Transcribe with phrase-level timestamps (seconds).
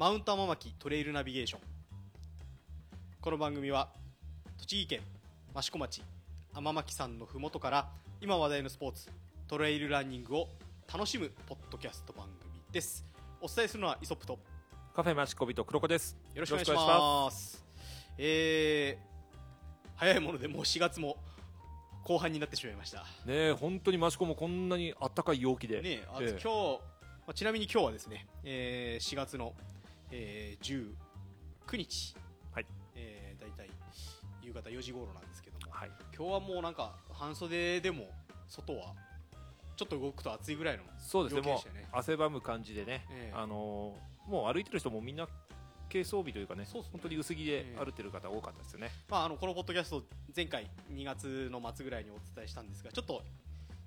[0.00, 1.60] マウント天巻トレイルナビゲーション。
[3.20, 3.90] この番組は
[4.56, 5.00] 栃木県
[5.54, 6.02] 益子町
[6.54, 9.10] 天巻山のふもとから今話題のスポーツ
[9.46, 10.48] トレイルランニングを
[10.90, 13.04] 楽しむポッドキャスト番組です。
[13.42, 14.38] お伝えするのはイソップと
[14.96, 16.16] カフェマシコビと黒子です。
[16.34, 17.62] よろしくお願いします。
[18.16, 21.18] えー、早いものでもう4月も
[22.04, 23.00] 後半になってしまいました。
[23.26, 25.82] ねえ、本当にマシコもこんなにあったかい陽気で。
[25.82, 26.28] ねあええ。
[26.30, 29.52] 今日、まあ、ちなみに今日はですね、えー4月の、
[30.10, 30.94] えー
[31.70, 32.16] 19日、
[32.52, 32.66] はい。
[32.96, 33.70] えー、大体
[34.42, 35.90] 夕方4時頃なんですけども、はい。
[36.16, 38.08] 今日はもうなんか半袖でも
[38.48, 38.94] 外は
[39.76, 41.58] ちょっと動くと暑いぐらいのそうですね、もう
[41.92, 43.36] 汗ばむ感じでね、ええ。
[43.36, 45.26] あのーもう歩いてる人もみんな
[45.90, 46.68] 軽装備というかね、ね。
[46.72, 48.90] 本当に薄着で歩いてる方多かったですよね。
[49.08, 50.04] まあ、あのこのポッドキャスト
[50.36, 53.22] 前回2月の末ぐらいにお伝えしたんですがちょっと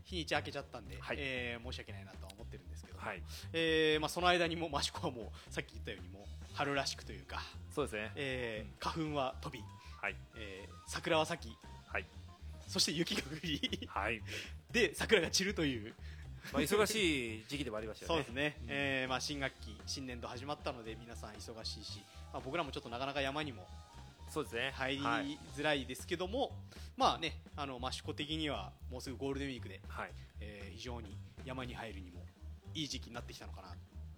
[0.03, 1.17] 日にち明けちゃったんで、はい。
[1.19, 3.21] えー申し訳ないなとは思ってるんですけど、はい。
[3.53, 7.41] えーまあ、その間にも益子はもうさっき言ったようにもう春らしくというか、
[7.73, 8.11] そうですね。
[8.15, 9.63] えー花粉は飛び、
[10.01, 10.15] はい。
[10.37, 11.57] えー桜は咲き
[11.91, 12.05] はい。
[12.67, 14.21] そして雪が降りはい。
[14.71, 15.93] で桜が散るという
[16.51, 18.15] まあ、忙しい時期でもありましたよね。
[18.17, 22.01] そうですね、うんえーまあ、新学期新年度始まったので皆さん忙しいし、
[22.33, 23.65] まあ、僕らもちょっとなかなか山にも
[24.29, 24.71] そうですね。
[24.75, 25.37] 入りはい。
[25.55, 26.51] づらいですけども、
[26.97, 30.11] まあねあの益子的にはもうすぐゴールデンウィークで、はい。
[30.41, 32.22] えー非常に山に入るにも
[32.73, 33.67] いい時期になってきたのかな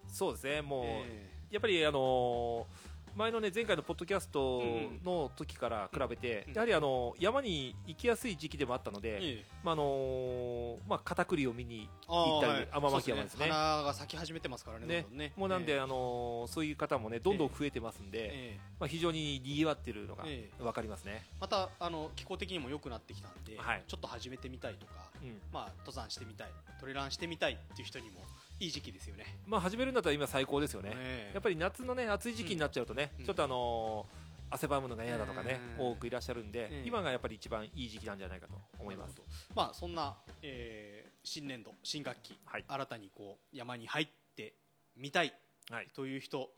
[0.08, 4.60] そうですね、もう、えやっぱりあのー前のね前回のポッドキャスト
[5.02, 13.48] の時から比べて、うんやはりあの山に行きやすい時期でもあったので、まああのーまあ片栗を見にあ行ったり、ーはい天巻山ですね。
[13.48, 21.24] 花が咲き始めてますからねもうなんで、えーあのーそういう方もねどんどん増えてますんで、えまあ非常に賑わってるのがえわかりますね。
[21.38, 25.40] ーまたあの気候的にも良くなってきたんで、はいちょっと始めてみたいとか、うん。
[25.54, 28.20] まあ、登山してみたいトレランしてみたいっていう人にも
[28.58, 29.26] いい時期ですよね。
[29.46, 30.92] まあ始めるんだったら今最高ですよね。
[30.94, 31.30] え。
[31.34, 33.24] やっぱり夏のね暑い時期になっちゃうとね、うん。
[33.26, 35.86] ちょっとあのー汗ばむのが嫌だとかね、うん。
[35.88, 39.20] 多くいらっしゃるんで、うん今がやっぱり一番いい時期なんじゃないかと思います。
[39.54, 42.64] まあそんな、えー新年度新学期、はい。
[42.68, 44.54] 新たにこう山に入って
[44.96, 45.34] みたい
[45.70, 45.88] はい。
[45.94, 46.48] という人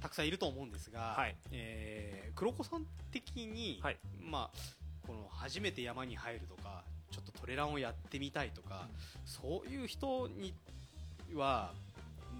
[0.00, 1.36] たくさんいると思うんですが、はい。
[1.52, 3.98] えー黒子さん的に、はい。
[4.18, 8.88] まあこの初めて山に入るとかちょっとトレランをやってみたいとか、
[9.26, 10.54] そういう人に
[11.34, 11.72] は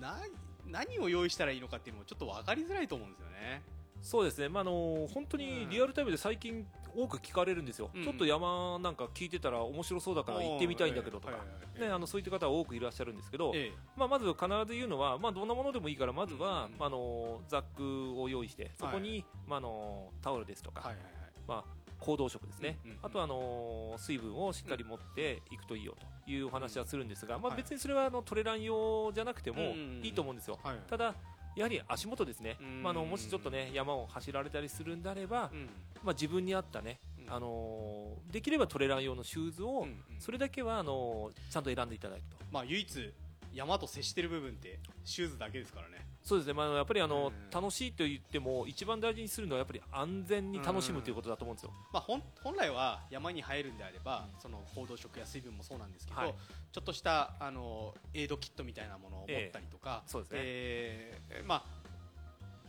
[0.00, 0.30] 何
[0.66, 3.62] 何を用意したらいいのかっていうのもちょっと分かりづらいと思うんですよね。
[4.02, 11.88] そうですね、まああの本当にリアルタイムで最近多く聞かれるんですよ、うんちょっと山なんか聞いてたら面白そうだから行ってみたいんだけどとか、はいはいはい。
[11.88, 21.04] ね、あのそういった方は多くいらっしゃるんですけど、えまあ、まず必ず言うのは、まあ、どんなものでもいいからまずは、うんまあ、あのザックを用意してそこに、まあ、あのタオルですとか、えはいはい。
[21.48, 25.94] まあ、行動食ですね、うんうんあとはあの水分をしっかり持っていくといいよ
[26.26, 27.58] というお話はするんですが、まあ、はい。
[27.58, 30.58] 別にそれはあのトレラン用じゃなくてもうんいいと思うんですよ。
[30.62, 30.76] はい。
[30.88, 31.14] ただ
[31.54, 32.82] やはり足元ですね、うん。
[32.82, 35.68] まあ、あのもしちょっとね山を走られたりするんであれば、うん。
[36.02, 37.32] まあ、自分に合ったね、うん。
[37.34, 39.86] あのーできればトレラン用のシューズを、
[40.18, 42.36] それだけはあのーちゃんと選んでいただくと。
[42.50, 43.12] まあ唯一
[43.54, 46.04] 山と接してる部分ってシューズだけですからね。
[46.22, 47.50] そうですね、まあ、やっぱりあの、うん。
[47.50, 56.34] 楽しいと言っても一番大事にするのはやっぱり安全に楽しむということだと思うんですよ、まあ、本本来は山に入るんであれば、その行動食や水分もそうなんですけど、はい。
[56.72, 60.38] ちょっとしたあのエイドキットみたいなものを持ったりとか、そうですね。
[60.40, 61.62] えーまあ、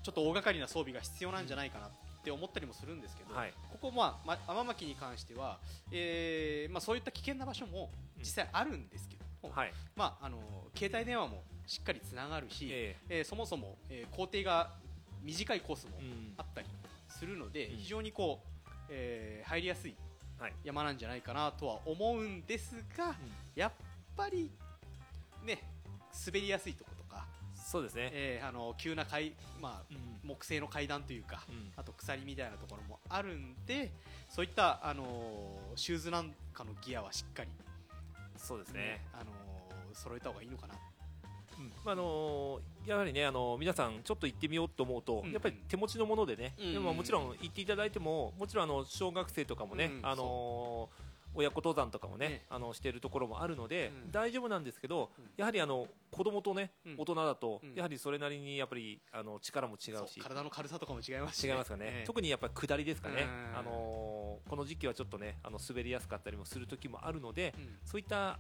[0.04, 1.90] ちょっと大掛かりな装備が必要なんじゃないかなっ
[2.24, 3.54] て思ったりもするんですけど、はい。
[3.72, 5.60] ここ、まあ、ま天巻に関しては、
[5.92, 9.74] えーまあ、そういった危険な場所も実際あるんですけども、はい。
[9.96, 10.40] まあ、あの
[10.76, 13.22] 携帯電話もしっかりつながるし、ええ。
[13.22, 14.72] ーそもそも、えー工程が
[15.24, 15.94] 短いコースも
[16.38, 16.68] あったり
[17.08, 17.78] するので、うん。
[17.78, 19.96] 非常にこう、えー入りやすい
[20.40, 20.54] はい。
[20.64, 23.16] 山なんじゃないかなとは思うんですが、
[23.56, 23.72] やっ
[24.18, 24.52] ぱり
[25.44, 25.60] ね
[26.26, 27.26] 滑りやすいとことか、
[27.56, 30.30] そうですね、えーあの急な階、まあ、うん。
[30.30, 31.72] 木製の階段というか、うん。
[31.76, 33.92] あと鎖みたいなところもあるんで
[34.30, 37.50] そういった、あのーシューズなんかのギアはしっかり、
[38.38, 39.36] そうですね、あのー
[39.96, 40.74] 揃えた方がいいのかな。
[41.86, 54.12] まああのーやはりね、あのー皆さんちょっと行ってみようと思うと、うんやっぱり手持ちのものでね、うんでももちろん行っていただいてももちろんあの小学生とかもね、うんあのー親子登山とかもねねあのしているところもあるので、うん。
[54.12, 55.26] 大丈夫なんですけど、うん。
[55.38, 56.96] やはりあの子供とね、うん。
[56.98, 57.74] 大人だと、うん。
[57.76, 60.20] やはりそれなりにやっぱりあの力も違うし。
[60.20, 62.06] 体の軽さとかも違いますし違いますかね、ええ。
[62.06, 63.60] 特にやっぱり下りですかね、うん。
[63.60, 67.78] あのーこの時期はちょっとねあの滑りやすかったりもする時もあるので、うん。
[67.84, 68.40] そういった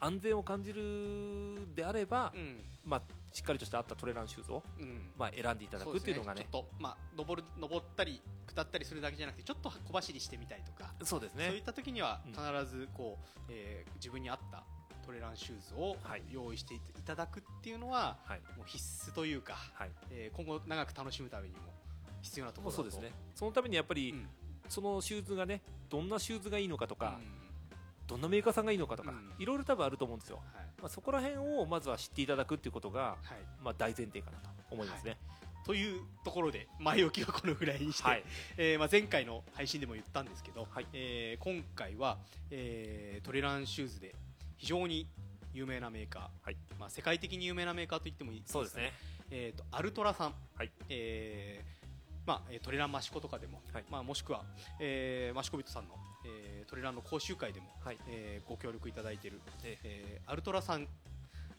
[0.00, 2.56] 安全を感じるであれば、うん。
[2.84, 3.02] まあ、
[3.32, 5.10] しっかりとした合ったトレランシューズを、うん。
[5.18, 6.42] まあ、選んでいただくっていうのがね。
[6.50, 12.32] ちょっと、まあ、登る登ったり下ったりするだけじゃなくてちょっと小走りしてみたいとか、そうですそういっねた時にはうん。
[12.32, 12.42] 必
[12.76, 14.64] ずこう、えー自分に合った
[15.02, 16.22] トトレランシューズをはい。
[16.30, 18.40] 用意していただくっていうのは、はい。
[18.56, 19.90] もう必須というか、はい。
[20.10, 21.60] えー今後長く楽しむためにも
[22.22, 22.90] 必要なところだと。
[22.90, 23.16] そうですね。
[23.34, 24.26] そのためにやっぱり、うん。
[24.68, 27.49] そのシューズがねどんなシューズがいいのかとか、うん
[28.10, 29.32] どんなメーカーさんがいいのかとか、うん。
[29.38, 30.66] いろいろ多分あると思うんですよ、はい。
[30.80, 35.16] まあ、そこら辺をまずは知っていただくっていうことが、はい、まあ、大前提かなと思いますね。
[35.64, 38.24] というところで前置きはこのぐらいにして、はい、
[38.56, 40.86] えーまあ、前回の配信でも言ったんですけど、はい。
[40.92, 42.18] えー今回は、
[42.50, 44.16] えートレランシューズで
[44.56, 45.06] 非常に
[45.52, 46.56] 有名なメーカー、はい。
[46.80, 48.92] まあ、世界的に有名なメーカーと言ってもいいそうですね。
[49.30, 50.72] えー、とアルトラさん、はい。
[50.88, 51.79] えー
[52.30, 53.84] まあ、えートレランマシコとかでも、はい。
[53.90, 54.44] まあ、もしくは、
[54.78, 57.98] えーマシコビットさんの、えートレランの講習会でも、はい。
[58.06, 60.20] えーご協力いただいている、ええ。
[60.24, 60.86] ーアルトラさん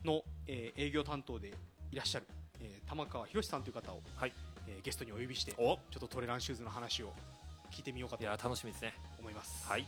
[0.06, 1.54] の、えー営業担当で
[1.92, 2.28] いらっしゃる、
[2.62, 4.34] えー玉川博さんという方を、はい。
[4.68, 7.12] えーゲストにお呼びしてちおょっとトレランシューズの話を
[7.70, 8.94] 聞いてみようかといや楽しみですね。
[9.20, 9.86] 思います、はい。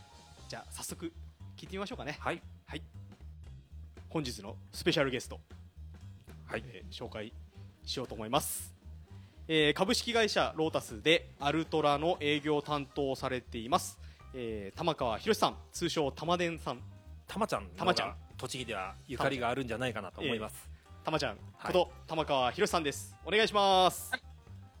[0.50, 1.10] じゃあ早速
[1.56, 2.18] 聞いてみましょうかね。
[2.20, 2.42] はい。
[4.10, 5.40] 本日のスペシャルゲスト
[6.44, 6.64] はい。
[6.66, 7.32] えー紹介
[7.86, 8.73] しようと思います、
[9.46, 13.98] えー株式会社ロータスでアルトラの営業を担当されています、
[14.32, 16.80] えー玉川博さん通称玉電さん。
[17.26, 18.16] たまちゃんたまちゃん。
[18.36, 20.70] 栃木ではゆかりがあるんじゃないかなと思います、
[21.04, 21.72] 玉ちゃんはい。
[21.72, 23.16] こと玉川博さんです。
[23.24, 24.10] お願いします。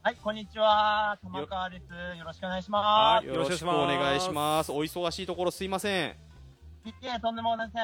[0.02, 1.18] はい、こんにちは。
[1.22, 1.84] 玉川です。
[2.18, 4.72] よろしくお願いしまはいよろしくお願いします。
[4.72, 6.16] お忙しいところすいません。
[6.84, 6.88] す。
[6.88, 7.82] いえ、とんでもありません。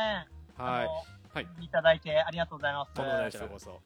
[0.62, 0.88] はい。
[1.32, 1.46] はい。
[1.60, 2.92] いただいてありがとうございます。
[2.92, 3.80] とんでもないですこちらこそ。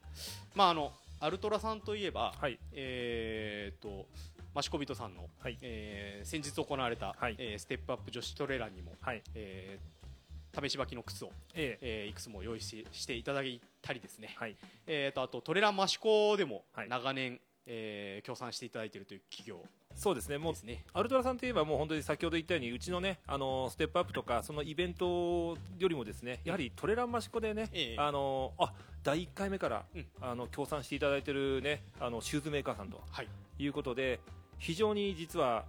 [0.54, 0.92] まああの
[1.24, 2.58] アルトラさんといえば、はい。
[2.72, 4.06] えーっと
[4.54, 5.56] マシコビトさんの、はい。
[5.62, 7.36] えー先日行われた、はい。
[7.38, 9.22] えーステップアップ女子トレーラーにも、はい。
[9.34, 12.04] えー試し履きの靴をええ。
[12.08, 14.56] ーいくつも用意ししていただいたりですね、はい。
[14.86, 16.90] えー、とあとトレランマシコでもはい。
[16.90, 20.38] 長年、えー協賛していただいているという企業そうですね。
[20.38, 20.84] もうですね。
[20.92, 27.96] アルトラさんといえばもう本当に先ほど言ったようにうちのねあのステップアップとかそのイベントよりもですねやはりトレランマシコでね、ええ。
[27.98, 30.06] あのあ第1回目から、うん。
[30.20, 33.00] あの協賛していただいてるねあのシューズメーカーさんと。
[33.10, 33.28] はい。
[33.58, 34.20] いうことで
[34.58, 35.64] 非常に実は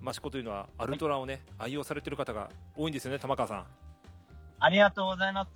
[0.00, 3.66] マシコというのはアルトラをね、愛用されてる方が多いんですよね玉川さん。
[4.58, 5.50] ありがとうございます。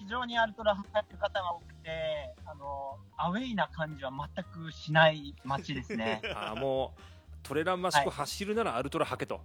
[0.00, 6.20] 非常にアルトラ入ってる方が多くて、あの、アウェイな感じは全くしない街ですね。
[6.36, 7.00] あーもう
[7.42, 9.40] トレランマシコ走るならアルトラ履けと。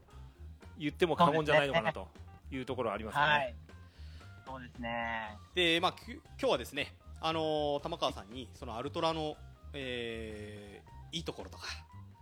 [0.78, 2.08] 言っても過言じゃないのかなと。
[2.52, 3.28] いうところはありますよね。
[3.28, 3.56] はい。
[4.46, 5.38] そうですね。
[5.56, 9.36] で、まあ、きゅ今日はですね、あのー玉川さんにそのアルトラの、
[9.74, 11.66] えーいいところとか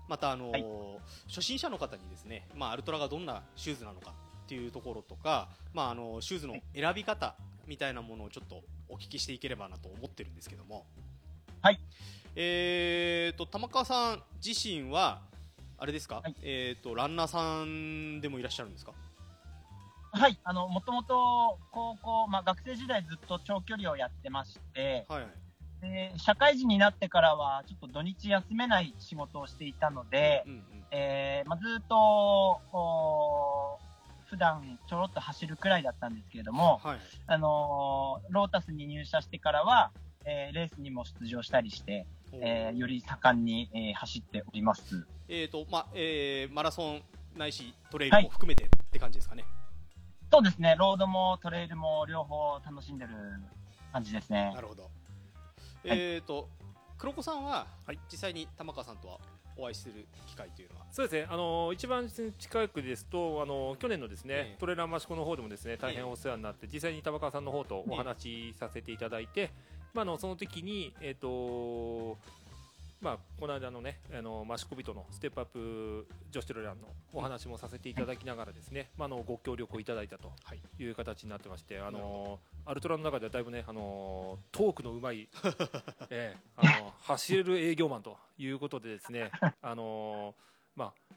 [0.07, 0.65] また、あのーはい。
[1.27, 7.35] 初心者の方にですね、まあ、アルトラがどんなシューズなのかっていうところとか、まあ、あのシューズの選び方
[7.67, 10.85] みたいなものをちょっとお聞きしていければなと思ってるんですけども。
[11.61, 11.79] はい。
[12.35, 15.21] えー、と玉川さん自身は
[15.81, 16.35] あれですか、はい。
[16.43, 18.93] えー、とランナーさんでもいらっしゃるんですか？
[20.11, 20.37] はい。
[20.43, 25.31] あの、もともと高校、まあ学生時代ずっと長距離をやってまして、はいはい。
[25.81, 30.63] で社会人になってからはちょっと土日休めない仕事をしていたので、うんうん。
[30.91, 36.99] えーまあ、ずっとこう普段ちょろっと走るくらいだったんですけれども、はい。
[37.25, 39.89] あのーロータスに入社してからは、
[40.25, 45.05] えーレースにも出場したりして、えーより盛んに、えー走っております。
[45.27, 47.01] えーとまあえーマラソン
[47.37, 49.45] ないしトレイルも含めてって感じですかね、
[50.31, 53.11] そうですね、ロードもトレイルも両方楽しんでる
[53.93, 54.51] 感じですね。
[54.53, 54.61] な。
[54.61, 54.89] るほど、
[55.83, 56.49] えーと
[56.97, 57.99] 黒子さんは、はい。
[58.11, 59.17] 実際に玉川さんとは
[59.57, 60.85] お会いする機会というのは？
[60.91, 64.57] そうですね、あの一番近くですと、あの去年のですね、ええ。
[64.59, 69.49] トレーラーマシコの方でもですね大変お世話になって、実際に玉川さんの方とお話しさせていただいて、
[69.93, 72.17] まあ、あのその時に、えっ、と
[73.01, 80.61] まあ、この間のね、あのマシコビトのステップアップ女子トレランのお話もさせていただきながらですね、まあ、あのご協力をいただいたとはい。
[80.79, 85.27] いう形になってまして、あのアルトラの中ではだいぶね、あのトークのうまい、
[86.11, 89.31] ええあの走れる営業マンということでですね、
[89.63, 90.35] あの
[90.75, 91.10] まあ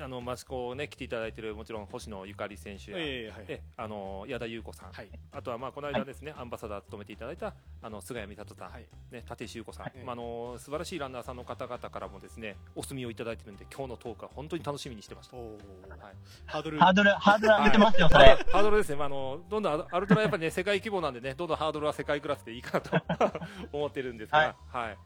[0.00, 3.44] あのマチコをね来ていただいているもちろん星野ゆかり選手や、えーはい。
[3.48, 5.08] えあの矢田優子さん、はい。
[5.32, 8.86] あとはまあこの間ですね、アンバサダー務めていただいたあの菅谷美里さん、はい。
[9.10, 9.92] ね立石優子さん、はい。
[10.04, 15.36] まああの素晴らしいランナーさんの方々からもですねお墨をいただいてるんで今日のトークは本当に楽しみにしてました。
[15.36, 15.90] おー。
[15.90, 16.14] はい。
[16.46, 16.78] ハードル。
[16.78, 18.34] ハードル、ハードル上げてますよ、そはいれ。
[18.52, 23.40] ハードルですね、まあ、あのどんどんアルトラやっぱりね世界規模なんでねどんどんハードルは世界クラスでいいかなと
[23.72, 24.96] 思ってるんですが、はい。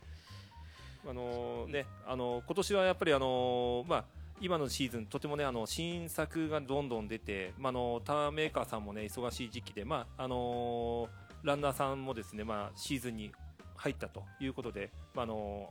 [1.04, 4.04] あのねあの今年はやっぱりあのまあ
[4.42, 11.08] 今のシーズンとてもねあの新作がどんどん出て、まあ、あのターンメーカーさんもね忙しい時期で、まああの
[11.44, 13.32] ランナーさんもですね、まあ、シーズンに
[13.76, 15.70] 入ったということで、まああの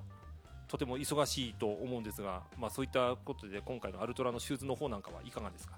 [0.70, 5.76] とても忙しいと思うんですが、まあ、そういったことで今回のアルトラのシューズの方なんかはいかがですか？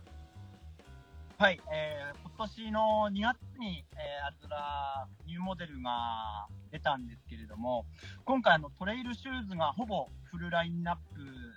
[1.43, 7.85] はい、えー、今年の2月に、えー、アルトラニューモデルが出たんですけれども、
[8.23, 11.01] 今回あのトレイルシューズがほぼフルラインナップ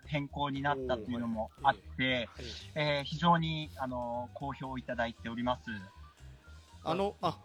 [0.07, 2.29] 変更になったというのもあって、
[2.75, 5.71] えー非常にあの好評いただいております。
[6.83, 7.39] あのあ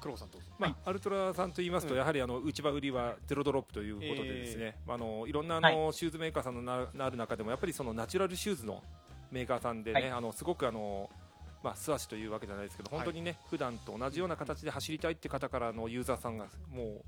[0.00, 0.46] 黒子さんどうぞ。
[0.56, 1.98] まあ、アルトラさんと言いますと、うん。
[1.98, 8.84] やはりあの内場売りはゼロドロップということでですね、あのいろんなあの、シューズメーカーさんのななる中でもやっぱりそのナチュラルシューズの
[9.32, 10.10] メーカーさんでね、はい。
[10.12, 11.10] あのすごくあの
[11.62, 17.02] まあ素足というわけじゃないですけど本当にね、普段と同じような形で走りたいって方からのユーザーさんがも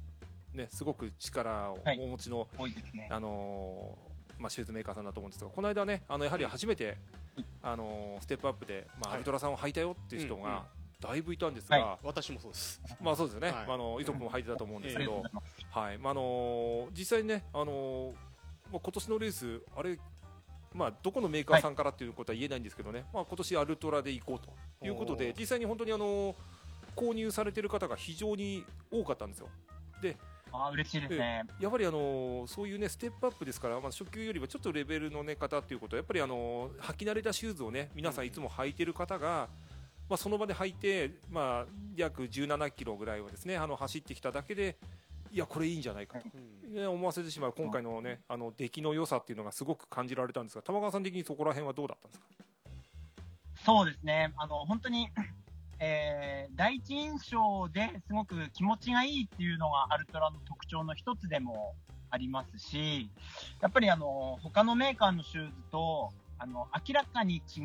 [0.54, 2.00] うねすごく力をはい。
[2.00, 2.74] お持ちの、多い。
[3.08, 6.96] あのーまあ、シューズメーカーさんだと思うんですがこの間ねあのやはり初めて、
[7.62, 9.16] あのーステップアップで、まあ、はい。
[9.16, 10.64] アルトラさんを履いたよっていう人が
[11.00, 12.80] だいぶいたんですが、は私もそうです。
[13.00, 13.66] まあそうですよね、はい。
[13.66, 15.22] まあ、あの磯君も履いてたと思うんですあけど。
[15.70, 15.98] はい。
[15.98, 18.12] まああのー実際にね、あのー
[18.72, 19.98] まあ、今年のレースあれ
[20.74, 24.38] まあ、どこのメーカーさんからっていうことは言えないんですけどね、まあ、今年アルトラで行こう
[24.80, 26.34] ということで実際に本当にあの
[26.94, 29.48] 購入されている方が非常に多かったんですよ。
[30.52, 31.44] あー嬉しいですね。
[31.60, 39.48] やはりあのそういうねステップアップですから、まあ、初級よりはちょっとレベルの、ね、方っていうことはやっぱりあの履き慣れたシューズをね皆さんいつも履いてる方が、
[40.08, 44.76] まあ、その場で履いて、まあ、約17キロぐらいをですねあの走ってきただけで
[45.32, 46.18] いやこれいいんじゃないか。
[46.18, 52.26] と、うんね、思わせてしまう今回のねあの出来の良さっていうのがすごく感じられたんですが玉川さん的にそこら辺はどうだったんですか？
[53.64, 54.32] そうですね。
[54.38, 55.08] あの、本当に、
[55.78, 61.74] えー第一印象ですごく気持ちがいいっていうのがアルトラの特徴の一つでも
[62.10, 63.08] ありますし、
[63.60, 66.10] やっぱりあの、他のメーカーのシューズと、
[66.40, 67.60] あの、明らかに違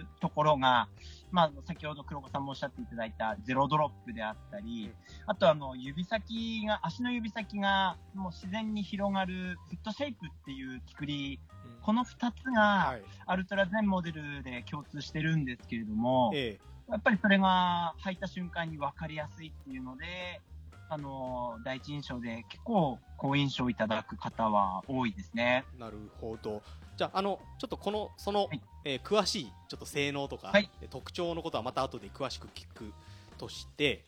[0.00, 0.88] うところが、
[1.32, 4.90] まあ、先ほど黒子さんもおっしゃっていただいたゼロドロップであったり、
[5.26, 11.40] あとあの、指先が、足の指先がもう自然に広がるフットシェイプっていう作り、
[11.82, 13.02] この二つが、はい。
[13.26, 16.58] アルトラ全モデルで共通してるんですけれども、え
[16.88, 20.40] やっぱりそれが履いた瞬間に分かりやすいっていうので、
[20.88, 25.64] あの、第一印象で結構好印象いただく方は多いですね。
[25.76, 26.62] えなるほど
[26.96, 28.60] じゃああのちょっとこのその、はい。
[28.84, 30.70] えー詳しいちょっと性能とか、はい。
[30.80, 32.92] えー特徴のことはまた後で詳しく聞く
[33.36, 34.04] として、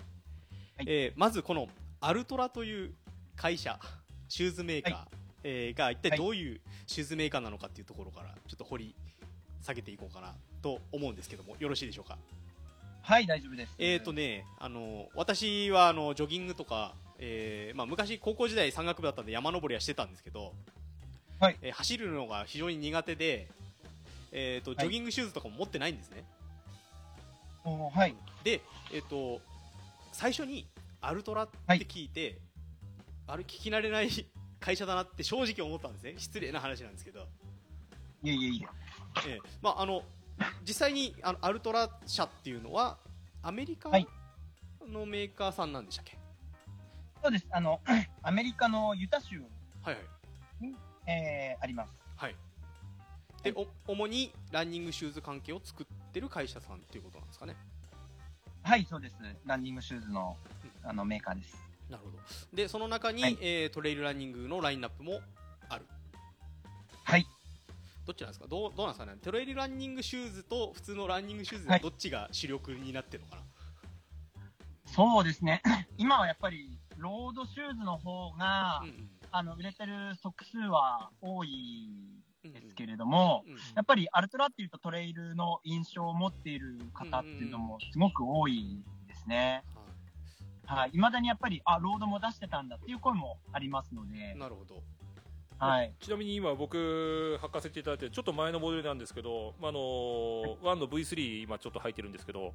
[0.76, 0.86] はい。
[0.88, 1.68] えーまずこの
[2.00, 2.94] アルトラという
[3.36, 3.78] 会社
[4.28, 5.08] シューズメーカー、は
[5.44, 6.18] えーが一体はい。
[6.18, 8.94] どういうシューズメーカーなのかっていうところからちょっと掘り
[9.60, 12.16] 下げていこうかなと思うんですけどもよろしいでしょうか？
[13.02, 13.74] はい、大丈夫です。
[13.78, 20.52] えーとね、あの私はあのジョギングとか、えーまあ、昔、高校時代山岳部だったんで山登りはしてたんですけど、
[21.40, 21.56] はい。
[21.62, 23.48] えー走るのが非常に苦手で、
[24.32, 24.76] えーとい。
[24.76, 26.24] ジョギングシューズとかも持ってないんですね、
[27.64, 28.14] おはい。
[28.44, 28.60] で、
[28.92, 29.40] えー、と
[30.12, 30.66] 最初に
[31.00, 32.38] アルトラって聞いて、
[33.26, 34.08] あれ聞き慣れない
[34.60, 36.14] 会社だなって正直思ったんですね。
[36.18, 37.28] 失礼な話なんですけど、
[38.22, 38.68] いえいえいえ。
[39.28, 40.02] えーまあ、あの
[40.62, 42.98] 実際にあのアルトラ社っていうのは
[43.42, 44.06] アメリカはい。
[44.86, 46.18] のメーカーさんなんでしたっけ、
[47.22, 47.46] そうです。
[47.50, 47.80] あの、
[48.22, 49.40] アメリカのユタ州、
[49.82, 50.76] はいはい
[51.08, 51.92] えーあります。
[52.16, 52.36] はい、
[53.42, 57.56] でお主にランニングシューズ関係を作ってる会社さんっていうことなんですかね。
[58.62, 59.16] はい、そうです。
[59.46, 60.36] ランニングシューズの
[60.84, 61.56] あのメーカーです。
[61.88, 62.18] なるほど。
[62.54, 63.38] でその中に、はい。
[63.40, 65.20] えートレイルランニングのラインナップも
[65.68, 65.86] ある。
[67.04, 67.26] はい。
[68.06, 68.46] どっちなんですか？
[68.46, 69.18] どうどうなんですかね？
[69.22, 73.42] トレイルランニングシューズと普通のランニングシューズどっちが主力になってるのかな、
[74.92, 75.62] そうですね。
[75.96, 81.88] 今はやっぱり、ロードシューズの方が、うんうんあの、売れてる足数は多い
[82.44, 89.62] ですけれども、うんうんやっぱりアルトラっていうとトレイルの印象を持っている方っていうのもすごく多いですね。
[90.66, 90.90] ははい。
[90.90, 94.82] 未だにやっぱり、あ、ロードも出してたんだっていう声もありますのでい、なるほど
[95.58, 95.92] はい。
[96.00, 96.76] ちなみに今僕
[97.42, 102.52] 履かせていただいてちょっと前のモデルなんですけど、まああの1の V3 今ちょっと履いてるんですけど、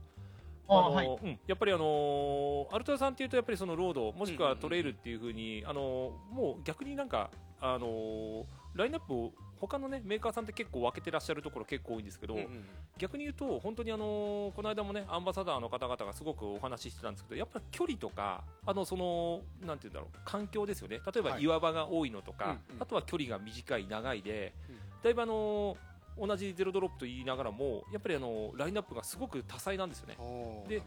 [0.67, 1.07] ああのはい。
[1.07, 7.29] うん、やっぱりあのアルトラさんっていうとやっぱりそのロードもしくはトレイルっていう風に、あのもう逆になんか
[7.59, 12.65] あのラインナップを他のねメーカーさんって結構分けてらっしゃるところ結構多いんですけど、うんうん
[12.99, 20.99] 逆に言うと本当にあのこの間もねアンバサダーの方々がすごくお話ししてたんですけどやっぱり距離とかあのそのなんて言うんだろう環境ですよね。
[21.03, 21.41] 例えばはい。
[21.41, 22.59] 岩場が多いのとか、うんうん。
[22.81, 24.75] あとは距離が短い長いで、うん。
[25.03, 25.75] だいぶあの
[26.17, 30.17] 同じゼロドロップと言いながらもやっぱりあのラインナップがすごく多彩なんですよね。
[30.67, 30.81] で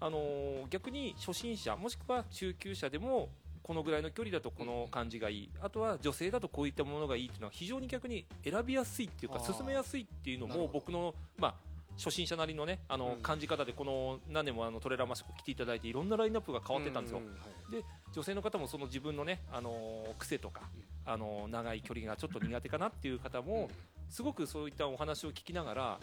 [0.00, 3.28] あのー逆に初心者もしくは中級者でも
[3.62, 11.54] このぐらいの距離だとこの感じがいい、あとは女性だとこういったものがいいっていうのは非常に逆に選びやすいっていうか進めやすいっていうのも僕の、まあ、
[11.96, 13.22] 初心者なりのねあの、うん。
[13.22, 17.32] 感じ方でこの何年もあのトレーラーマシコ来ていただいていろんなラインナップが変わってたんですよ、ううは
[17.78, 17.84] い。
[18.12, 20.62] 女性の方もその自分のね、あのー癖とか、
[21.04, 23.70] あのー長い距離がちょっと苦手かなっていう方も、
[24.10, 25.98] すごくそういったお話を聞きながら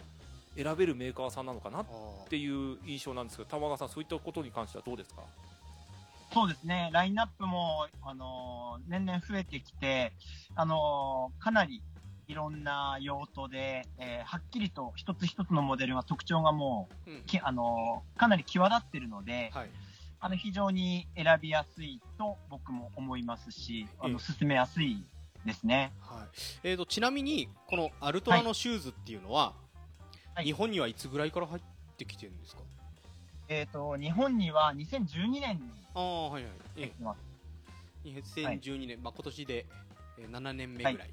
[0.56, 1.84] 選べるメーカーさんなのかなっ
[2.28, 5.22] ていう印象なんですけど玉川さんそういったことに関してはどうですか？
[6.32, 10.12] そうですね、ラインナップも、あのー年々増えてきて、
[10.56, 11.82] あのーかなり
[12.26, 17.14] いろんな用途で、えーはっきりと一つ一つのモデルが特徴がもうん。
[17.14, 19.70] う、きあのーかなり際立ってるので、はい。
[20.20, 24.12] あの非常に選びやすいと僕も思いますし、あええ。
[24.12, 25.02] の進めやすい
[25.44, 25.92] ですね。
[26.00, 26.28] はい。
[26.62, 29.54] えー、とちなみにこのアルトラのシューズっていうのは、
[30.34, 30.44] はい。
[30.44, 31.62] 日本にはいつぐらいから入っ
[31.96, 32.62] てきてるんですか？
[33.48, 35.62] えっ、と、日本には2012年に
[35.94, 37.20] ああはいはい、え来てます。
[38.04, 39.66] ー、2012年、まあ、今年で
[40.18, 41.10] えー7年目ぐらい、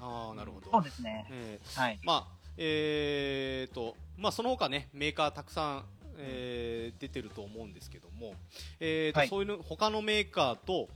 [0.00, 1.26] ああなるほど、そうですね。
[1.30, 2.00] えーはい。
[2.04, 5.84] まあえーとまあ、その他ねメーカーたくさん、
[6.18, 8.34] えー出てると思うんですけども、
[8.78, 9.28] えーとはい。
[9.28, 10.88] そういうの他のメーカーと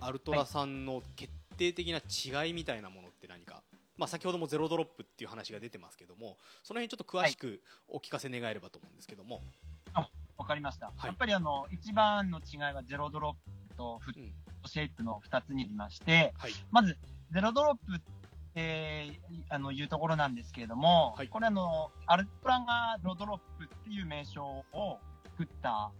[0.00, 1.30] アルトラさんの決
[1.60, 3.62] 定的な違いみたいなものって何か、
[3.96, 9.42] まあ、先ほどもゼロドロップっていう話が出てますけどもその辺ちょっと詳しくお聞かせ願えればと思うんですけども、
[10.40, 10.86] わかりました。
[10.86, 11.06] はい。
[11.06, 16.52] やっぱりあの、一番の違いはゼロドロップとフッうんトシェイプの2つにありまして、はい。
[16.70, 16.96] まず、
[17.30, 18.00] ゼロドロップっ
[18.54, 21.28] て、あの、いうところなんですけれども、はい。
[21.28, 25.90] これあの、アルトラがゼロドロップっていう名称を作った、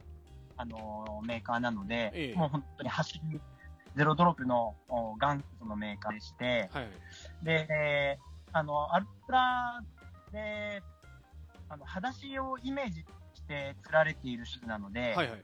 [0.57, 2.39] あの、メーカーなので、ええ。
[2.39, 3.41] もう本当に走る、
[3.97, 6.89] ゼロドロップのお元祖のメーカーでして、はい。
[7.43, 9.83] で、えーあの、アルトラ
[10.33, 10.83] で、
[11.69, 13.05] あの、裸足をイメージ
[13.35, 15.43] して作られているシューズなので、はいはい。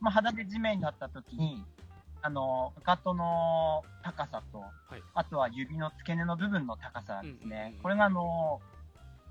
[0.00, 1.64] まあ、肌で地面になった時に、
[2.20, 4.58] あの、かかとの高さと、
[4.96, 5.02] い。
[5.14, 7.46] あとは指の付け根の部分の高さですね。
[7.46, 8.60] うんうんうんこれがあの、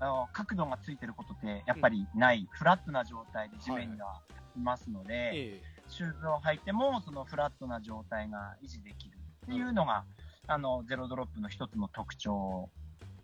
[0.00, 4.22] あの角度がついてることってやっぱりない、フラットな状態で地面には
[4.56, 10.04] いますので、えシューズを履いてもそのフラットな状態が維持できるっていうのが、
[10.46, 12.68] あの、ゼロドロップの一つの特徴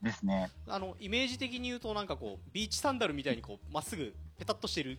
[0.03, 0.51] ですね。
[0.67, 4.99] ーあのイメージ的に言うとなんかこうビーチサンダルみたいにこうまっすぐペタッとしてる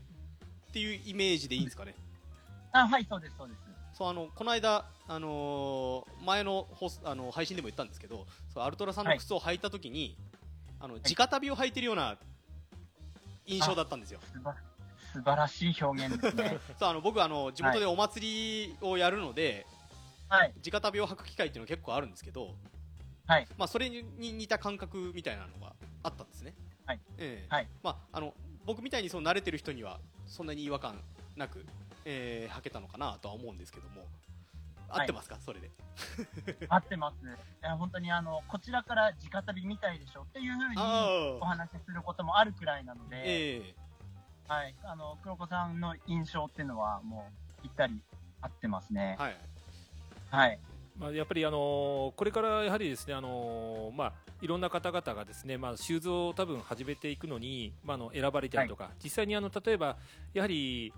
[0.70, 1.94] っていうイメージでいいんですかね？
[2.72, 3.60] あ、はい、そうです、そうです。
[3.94, 10.18] そうあのこの間、あのー前の放送あの配信でも言ったんですけどそうアルトラさんの靴を履いた時に、
[10.80, 12.18] あの直旅を履いてるような
[13.46, 14.20] 印象だったんですよ。
[15.16, 16.60] 素晴らしい表現ですね。
[16.78, 19.66] そうあの僕あの地元でお祭りをやるので、
[20.28, 22.54] はい、直旅を履く機会っていうの結構あるんですけど、
[23.25, 25.74] はい、まあ、それに似た感覚みたいなのが
[26.04, 26.54] あったんですね。
[26.86, 27.00] はい。
[27.18, 27.54] ええ。
[27.54, 27.70] はい。
[27.82, 28.34] まあ、あの
[28.66, 31.01] 僕みたいにその慣れてる人にはそんなに違和感
[31.38, 31.66] なく、
[32.04, 34.06] えー履けたのかなとは思うんですけども。
[34.88, 35.72] 合ってますか、それで。
[36.70, 37.16] 合ってます。
[37.25, 37.30] い
[37.62, 43.85] や本当にあの、こちらから直旅みたいでしょっていうふうにあお話しすることもあるくらいなので、ええ
[44.48, 48.00] はい、あの、黒子さんの印象っていうのはもうぴったり
[48.42, 49.16] 合ってますね。
[49.18, 49.38] はい
[50.29, 50.60] はい。
[50.98, 59.98] まあ、やっぱり、あのこれからやはりですね、あのまあ、いろんな方々がですね、まあ、シューズを多分始めていくのに、まあ、あの選ばれたりとか、実際にあの例えば
[60.34, 60.94] やはり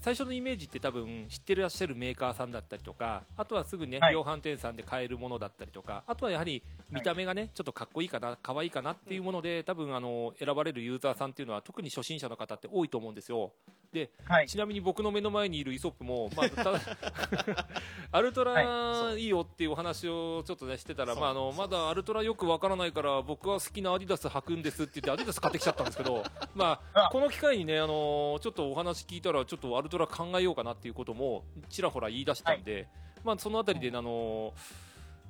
[0.00, 4.14] 最初のイメージって多分知ってらっしゃるメーカーさんだったりとかあとはすぐね、はい。
[4.14, 13.52] 量販店さんで買えるものだったりとかあとはやはり見た目がね、ちょっとかっこいいかな可愛いかなっていうもので多分あの選ばれるユーザーさんっていうのは特に初心者の方って多いと思うんですよ。
[13.92, 14.48] ではい。
[14.48, 16.80] ちなみに僕の目の前にいるイソップも、まあ、 ただ
[18.12, 19.22] アルトラはい。
[19.22, 27.08] いいよっていうお話をちょっとねしてたら、まあ、あのまだアルトラよくわからないから僕は好きなアディダス履くんですって言ってアディダス買ってきちゃったんですけど、まあ、あ。
[27.10, 32.88] この機会にね、あのちょっとお話聞いたらちょっとアルトラ考えようかなっていうこともちらほら言い出したんで、
[33.22, 34.54] まあ、そのあたりで、あの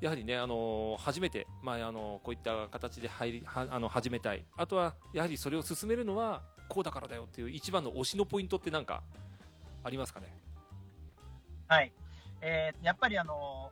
[0.01, 4.45] やはりね、あの初めて、まあ、あのこういった形で入りはあの始めたい。
[4.57, 9.03] あとはやはりそれを進めるのはこうだからだよっていう一番の推しのポイントってなんか
[9.83, 10.27] ありますかね？
[11.69, 11.93] はい。
[12.41, 13.71] えーやっぱりあの、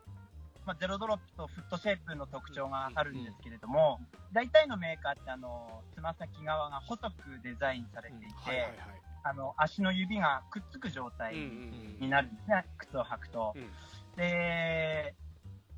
[0.67, 3.99] まあ、ゼロドロップとフットシェイプの特徴があるんですけれども、
[4.33, 13.55] 大体のメーカーってあの、つま先側が細くデザインされていて、はいはいはいあの、足の指がくっつく状態うんうんになるんですね、靴を履くと。
[13.57, 13.69] うん。
[14.17, 15.15] で、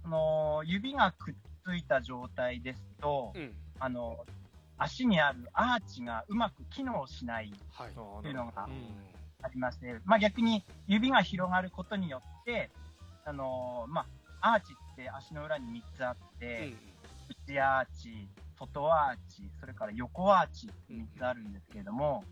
[0.03, 1.35] その指がくっ
[1.65, 3.53] ついた状態ですと、うん。
[3.81, 4.25] あの、
[4.79, 7.91] 足にあるアーチがうまく機能しないはい。
[7.91, 8.73] うのがうん。
[9.43, 12.71] ありまして、まあ逆に指が広がることによって、
[13.25, 14.05] あのま
[14.41, 16.73] あ、アーチって足の裏に3つあって、
[17.47, 22.23] 内アーチ、外アーチ、それから横アーチって3つあるんですけれども、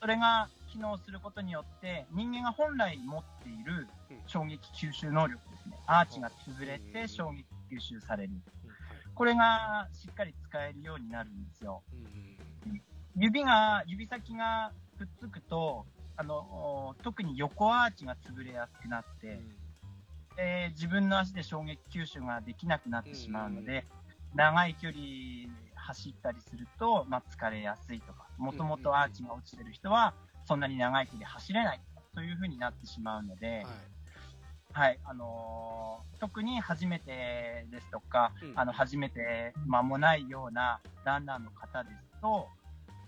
[0.00, 3.88] それが機能することによって、人間が本来持っている
[4.26, 5.76] 衝撃吸収能力ですね。
[5.86, 8.32] アーチが潰れて衝撃吸収される。
[9.14, 11.82] これがしっかり使えるようになるんですよ。
[13.16, 15.84] 指が、指先がくっつくと、
[16.16, 19.40] あの、特に横アーチが潰れやすくなって、
[20.36, 23.84] で自分の足で衝撃吸収ができなくなってしまうので、
[24.36, 25.02] 長い距離
[25.88, 30.12] 走ったりすると、まあ、疲れやすいとか、もともとアーチが落ちてる人は、
[30.46, 31.80] そんなに長い距離走れない
[32.14, 33.66] というふうになってしまうので、はい。
[34.70, 38.52] はい、あのー特に初めてですとか、うん。
[38.56, 42.48] あの、初めて間もないようなランナーの方ですと、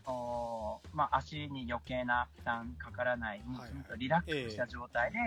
[0.07, 5.19] おーまあ、足に余計な負担かからない、はいほんとリラックスした状態で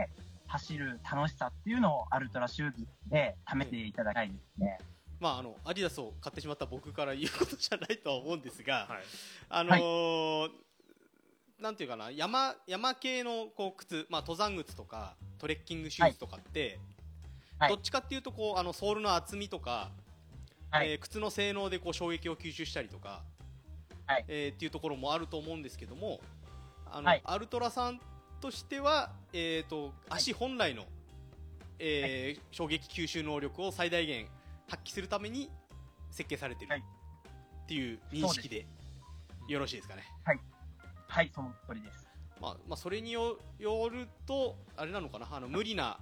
[0.47, 4.79] 走る楽しさっていうのをアルトラシューズで試していただきたいですね。
[5.23, 9.03] まああのアディダスを買ってしまった僕から言うことじゃないとは思うんですが、はい。
[9.49, 10.49] あのー
[11.61, 16.77] なんていうかな山山系のこう靴、まあ、登山靴とかトレッキングシューズとかって、
[17.57, 17.69] はい。
[17.69, 19.91] どっちかっていうとこうあのソールの厚みとか、
[20.69, 20.91] はい。
[20.91, 23.23] えー靴の性能でこう衝撃を吸収したりとか、
[24.05, 24.25] はい。
[24.27, 26.19] えーっていうところもあると思うんですけども
[26.91, 27.21] あの、はい。
[27.23, 28.01] アルトラさん
[28.41, 30.83] としては、えー、と足本来の、
[31.79, 34.27] えー衝撃吸収能力を最大限
[34.67, 35.49] 発揮するために
[36.11, 36.83] 設計されてるはい。
[37.63, 38.65] っていう認識で
[39.47, 40.03] よろしいですかね？
[41.07, 42.07] はい、その通りです。
[42.41, 45.97] まあまあ、それによよると、あれなのかな、あの無理な、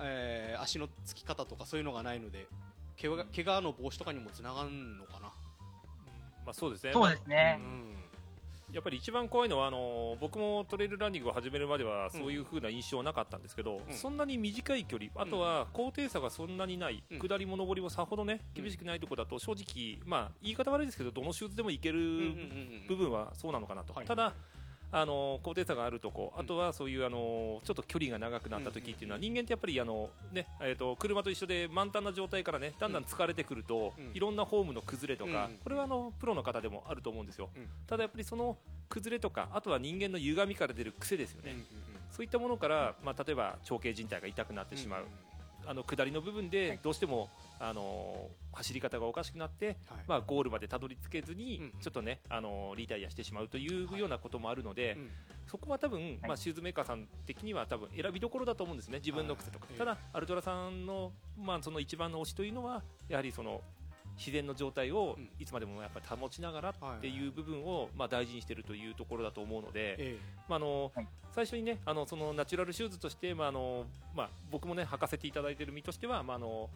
[0.00, 2.46] えー足のつき方とかそういうのがないので、
[3.00, 5.20] 怪我怪我の防止とかにもつながるのかな？
[6.44, 6.92] まあ、そうですね。
[6.92, 7.58] そうですね。
[7.58, 7.94] まあうん
[8.72, 13.94] やっぱり一番怖いのはあの僕もトレイルランニングを始めるまではそういう風な印象なかったんですけど、うん。
[13.94, 17.18] そんなに短い距離あとは高低差がそんなにない、うん。
[17.18, 18.62] 下りも上りもさほどねうん。
[18.62, 21.98] 厳しくないところだと正直、まあ、言い方悪いですけどどのシューズでもいける
[22.88, 24.06] 部分はそうなのかなと、はい。
[24.06, 24.34] ただ
[24.90, 26.32] あの高低差があるとこ。
[26.34, 26.40] うん。
[26.40, 34.10] あとはそういうあのちょっと距離が長くなった時っていうのは人間ってやっぱりあの、ねえー、と車と一緒で満タンな状態からねだんだん疲れてくると、うん。
[34.14, 35.56] いろんなフォームの崩れとか、うん。
[35.62, 37.66] これはあのプロの方でもあると思うんですよ、うん。
[37.86, 38.56] ただやっぱりその
[38.88, 41.56] 崩れとかあとは人間の歪みから出る癖ですよね、
[42.10, 45.04] そういったものから、まあ、例えば長径靭帯が痛くなってしまう、
[45.68, 47.28] あの下りの部分でどうしても、
[47.60, 49.76] あのー走り方がおかしくなって、はい。
[50.08, 51.80] まあ、ゴールまでたどり着けずに、うん。
[51.80, 55.10] ちょっとね、あのーリタイアしてしまうというようなこともあるので、うん。
[55.46, 59.66] そこは多分、まあ、シューズメーカーさん的には多分選びどころだと思うんですね、自分の靴とか。
[59.66, 63.60] はいただ、アルトラさんの,、まあその一番の推しというのは、やはりその
[64.18, 65.28] 自然の状態をうん。
[65.38, 76.68] いつまでもやっぱり保ちながらはいっていう部分を、まあ、大事にしているというところだと思うので、えまああのはい最初にねあのそのナチュラルシューズとして、まああのまあ、僕もね履かせていただいている身としては、まあ、あの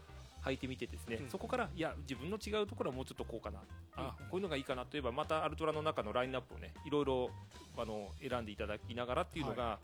[0.45, 1.31] 履いてみてですね、うん。
[1.31, 3.59] そこからいや自分の違うところはもうちょっとこうかな、
[3.97, 7.31] あうんこういうのがいいかなといえばまたアルトラの中のラインナップをねいろいろ
[7.77, 9.79] あの選んでいただきながらっていうのが、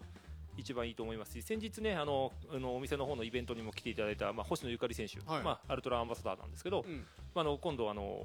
[0.58, 5.42] 一番いいと思いますし先日ねあのあのお店の方のイベントにも来ていただいた、まあ、星野ゆかり選手、はい。
[5.42, 6.96] まあ、アルトラアンバサダーなんですけど、えうん。
[6.96, 7.02] ま
[7.36, 8.20] あ、あの今度あの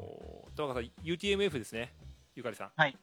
[0.56, 1.94] 田中さん UTMF ですね
[2.36, 2.72] ゆかりさん。
[2.76, 2.98] はい。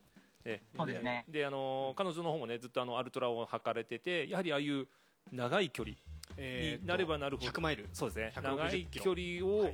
[0.45, 1.25] えそうですね。
[1.29, 4.87] であの彼女の方もねずっとあのアルトラを履かれててやはりああいう
[5.33, 5.97] 長い距離
[6.37, 7.89] になればなるほど、100マイル。
[7.93, 8.33] そうですね。
[8.35, 9.71] 160長い距離を。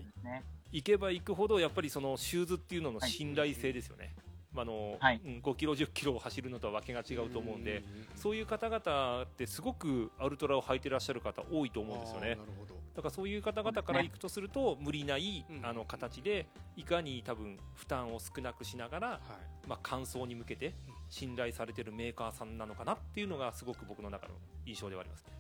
[0.73, 4.26] 行けば行くほどやっぱりそのシューズっていうのの信頼性ですよね、まあ
[4.63, 5.21] あのはい。
[5.25, 7.83] うん5キロ10キロを走るのとはわけが違うと思うんで、
[8.15, 12.31] そういう方々ってすごくアルトラを履いてらっしゃる方多いと思うんですよね。
[12.31, 12.75] あーなるほど。
[12.97, 15.67] だからそういう方々から行くとすると無理ないうん。
[15.67, 19.69] あの形でいかに多分負担を少なくしながら、はい。
[19.69, 20.75] まあ、乾燥に向けて
[21.09, 25.33] 信頼されてるメーカーさんなのかなっていうのがすごく僕の中の印象ではありますね。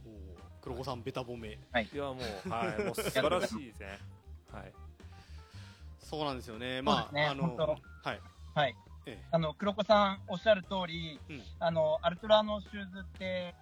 [0.60, 1.50] 黒子さんベタ褒め。
[1.50, 1.58] い。
[1.96, 3.98] やもう,、はい、もう素晴らしいですね。
[4.52, 4.72] はい。
[5.98, 6.82] そうなんですよね。
[6.82, 7.26] まあ、ね。
[7.26, 8.20] あのはい。
[8.54, 8.76] はい。
[9.06, 11.42] えあの、黒子さんおっしゃる通り、うん。
[11.60, 13.54] あの、アルトラのシューズって、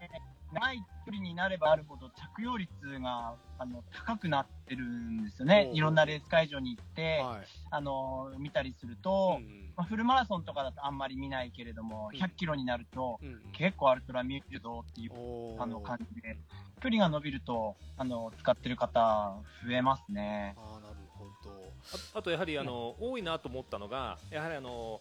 [0.52, 5.70] 長い距離になればあるほど着用率が、あの、高くなってるんですよね。
[5.74, 7.40] いろんなレース会場に行って、えはい。
[7.70, 12.20] あの、見たりすると、うんフルマラソンとかだとあんまり見ないけれども、うん。
[12.20, 13.40] 100キロになると、うんうん。
[13.52, 15.10] 結構アルトラ見るぞっていう
[15.60, 16.38] あの感じで、
[16.80, 19.34] 距離が伸びると、あの、使ってる方
[19.66, 20.54] 増えますね。
[20.56, 21.72] あーなるほど。
[22.14, 25.00] ああとやはりあの、多いなと思ったのがやはりあの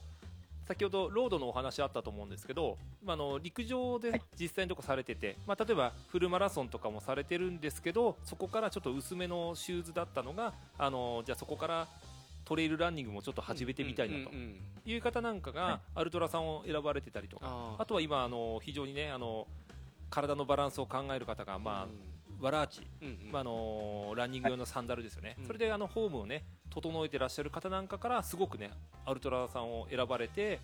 [0.68, 4.22] 先ほどロードのお話あったと思うんですけど、まあ、あの陸上ではい。
[4.40, 11.88] 実際のとこされてて、まあ、例えばフルマラソンとかもされてるんですけどそこからちょっと薄めのシューズだったのがあのじゃあそこから
[12.46, 14.32] トレイルランニングもちょっと始めてみたいなと。
[14.86, 15.60] いう方なんかはい。
[15.60, 17.82] がアルトラさんを選ばれてたりとか、あー。
[17.82, 19.48] あとは今あの非常にねあの
[20.10, 22.13] 体のバランスを考える方が、まあうん
[23.02, 23.32] うんうん。
[23.32, 25.48] まあ、あのランニング用のサンダルですよね、うん。
[25.48, 28.72] それであのフォームをね整えてらっしゃる方なんかからすごくね
[29.06, 30.60] アルトラさんを選ばれて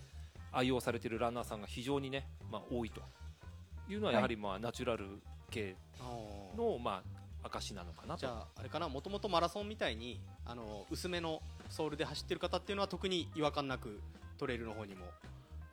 [0.52, 3.00] 愛用されてるランナーさんが非常にね、まあ、多いと。
[3.88, 5.04] いうのはやはりまあナチュラル
[5.50, 6.56] 系あー。
[6.56, 8.20] のまあ証なのかなと。
[8.20, 14.00] じゃああれかなもともとマラソンみたいにあの薄めのソールで走ってる方っていうのは特に違和感なく
[14.38, 15.06] トレイルの方にも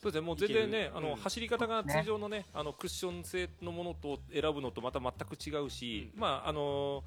[0.07, 0.25] そうですね。
[0.25, 1.15] もう全然ねあの、うん。
[1.17, 6.19] 走り方が通常のねあのクッション性のものと選ぶのとまた全く違うし、うん。
[6.19, 7.03] まああの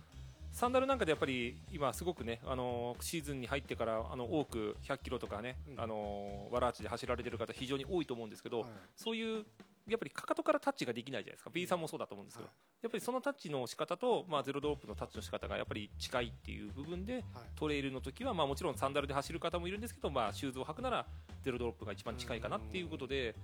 [0.53, 5.81] サンダルなんかでやっぱり今すごくね、あのシーズンに入ってからあの多く100キロとかね、うん。
[5.81, 8.69] あのワラーチで走られてる方非常に多いと思うんですけど、はい。
[8.97, 9.45] そういう
[9.91, 11.51] やっぱりかかとからタッチができないじゃないですか。
[11.53, 12.55] B さんもそうだと思うんですけど、はい。
[12.83, 17.25] やっぱりそのタッチの仕方と、まあ、ゼロドロップのタッチの仕方がやっぱり近いっていう部分ではい
[17.57, 21.07] トレイルの時はまあもちろんサンダルで走る方もいるんですけど、まあ、シューズを履くなら
[21.43, 23.35] ゼロドロップが一番近いかなっていうことで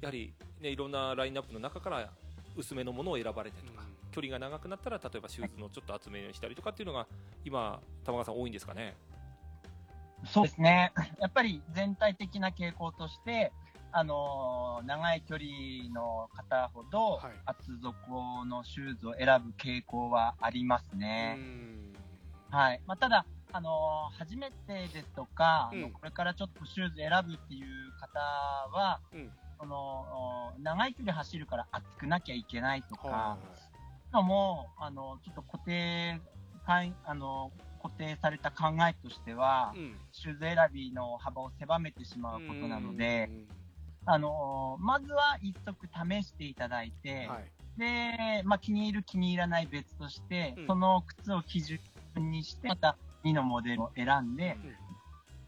[0.00, 2.10] やはり、ね、いろんなラインナップの中から
[2.56, 3.94] 薄めのものを選ばれてとか、うん。
[4.12, 7.06] 距離が長くなったら例えばシューズのちょっと厚めにしたりとかっていうのが
[7.44, 8.94] 今玉川さん多いんですかね？
[10.26, 10.92] そうですね。
[11.20, 13.52] やっぱり全体的な傾向として、
[13.96, 21.36] あのー長い距離の方ほどはい、厚底のシューズを選ぶ傾向はありますね。
[21.38, 21.92] うん。
[22.50, 22.80] はい。
[22.86, 25.80] まあ、ただ、あのー初めてですとか、あうん。
[25.82, 29.30] のこれからちょっとシューズ選ぶっていう方は、うん。
[29.60, 29.76] その、
[30.56, 33.38] お長い距離走るから厚くなきゃいけないとか、は
[34.12, 36.20] のも、あの、ちょっと固定、
[36.66, 39.96] あの、固定された考えとしては、いうん。
[40.10, 43.46] シューズ選びの幅を狭めてしまうことなので、うん
[44.06, 47.50] あの、まずは一足試していただいて、はい。
[47.78, 50.66] で、まあ、気に入る気に入らない別として、うん。
[50.66, 51.80] その靴を基準
[52.16, 54.56] にして、また2のモデルを選んで、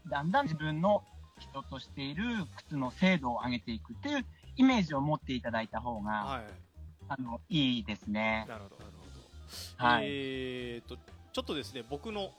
[0.09, 1.03] だんだん自分の
[1.39, 2.23] 人としている
[2.57, 6.43] 靴の精度を上げていくっていうイメージを持っていただいた方が、はい。
[7.09, 8.45] あの、いいですね。
[8.47, 9.87] なるほどなるほど。
[9.87, 10.05] はい。
[10.07, 10.97] えーと
[11.37, 12.31] ちょっとですね僕の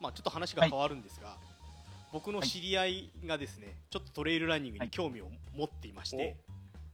[0.00, 1.36] まあちょっと話が変わるんですが、
[2.14, 6.36] 僕の知り合いがですねちょっとトレイルランニングに興味を持っていまして、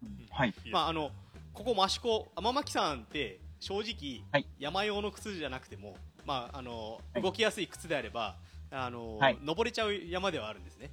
[0.02, 0.54] うんはい。
[0.72, 1.10] まああの
[1.52, 4.46] ここ益子天巻さんって正直、はい。
[4.58, 7.22] 山用の靴じゃなくてもまああのはい。
[7.22, 8.36] 動きやすい靴であれば
[8.70, 9.38] あの、はい。
[9.42, 10.90] 登れちゃう山ではあるんですね。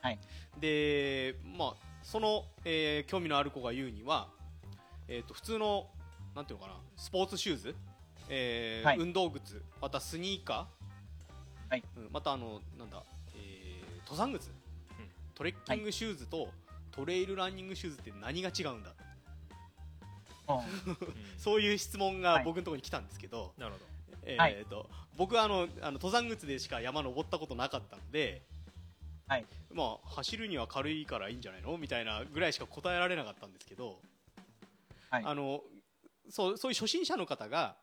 [0.00, 0.18] はい。
[0.58, 4.26] でまあその、えー興味のある子が言うには
[5.06, 5.86] えっ、と普通の
[6.34, 7.76] なんていうのかなスポーツシューズ、
[8.28, 8.98] えーはい。
[8.98, 11.84] 運動靴またスニーカー、はい。
[11.98, 13.17] うんまたあのなんだ、えー
[14.10, 14.52] 登山靴、ん。
[15.34, 16.48] トレッキングシューズと
[16.90, 18.94] トレイルランニングシューズって何が違うんだ。
[20.48, 20.62] うん。
[21.36, 22.44] そういう質問がはい。
[22.44, 23.78] 僕のところに来たんですけど、なるほ
[24.24, 24.56] えはい。
[24.56, 28.42] ーと僕はあのあの登山靴でしか山登ったことなかったので、
[29.26, 29.46] はい。
[29.72, 31.76] まあ、走るには軽いからいいんじゃないの？
[31.76, 34.00] みたいなぐらいしか答えられなかったんですけど、
[35.10, 35.24] はい。
[35.24, 35.62] あの
[36.30, 37.76] そうそういう初心者の方が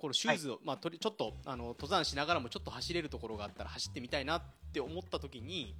[0.00, 5.74] このシューズを、まあ、とりちょっとあの登山しながらもちょっと走れるところがあったら走ってみたいなって思った時に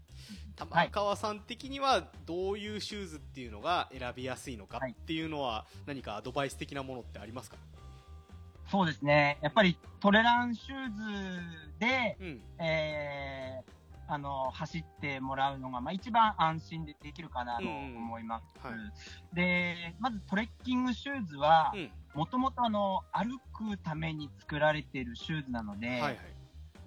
[0.57, 7.57] 玉川さん的にはどういうシューズっていうのが選びやすいのかはいっていうのは何かアドバイス的なものってありますか、
[8.71, 9.39] そうですね。
[9.41, 12.41] やっぱりトレランシューズで、うん。
[12.59, 13.80] えー
[14.13, 18.45] あの、走ってもらうのが、まあ、一番安心でできるかなと思います。
[18.65, 19.35] うんはい。
[19.35, 21.91] で、まずトレッキングシューズはう、ん。
[22.15, 26.17] もともとあの、歩くために作られているシューズなので、はいはい。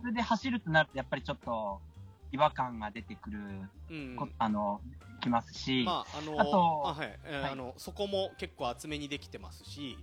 [0.02, 1.82] それで走るとなると、やっぱりちょっと
[2.32, 3.40] 違和感が出てくる
[3.90, 4.16] うん。
[4.18, 4.82] こ、あの、
[5.22, 7.20] きますし、まああのあとはい。
[7.24, 7.52] えーはい。
[7.52, 9.98] あのそこも結構厚めにできてますし、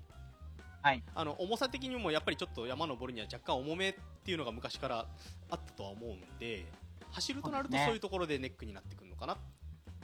[0.82, 1.02] はい。
[1.14, 5.06] あの重さ的にもやっぱりちょっと山登るには若干重めっていうのが昔から
[5.50, 6.64] あったとは思うんで
[7.12, 9.36] 走るとなるとそういうところでネックになってくるのかなっ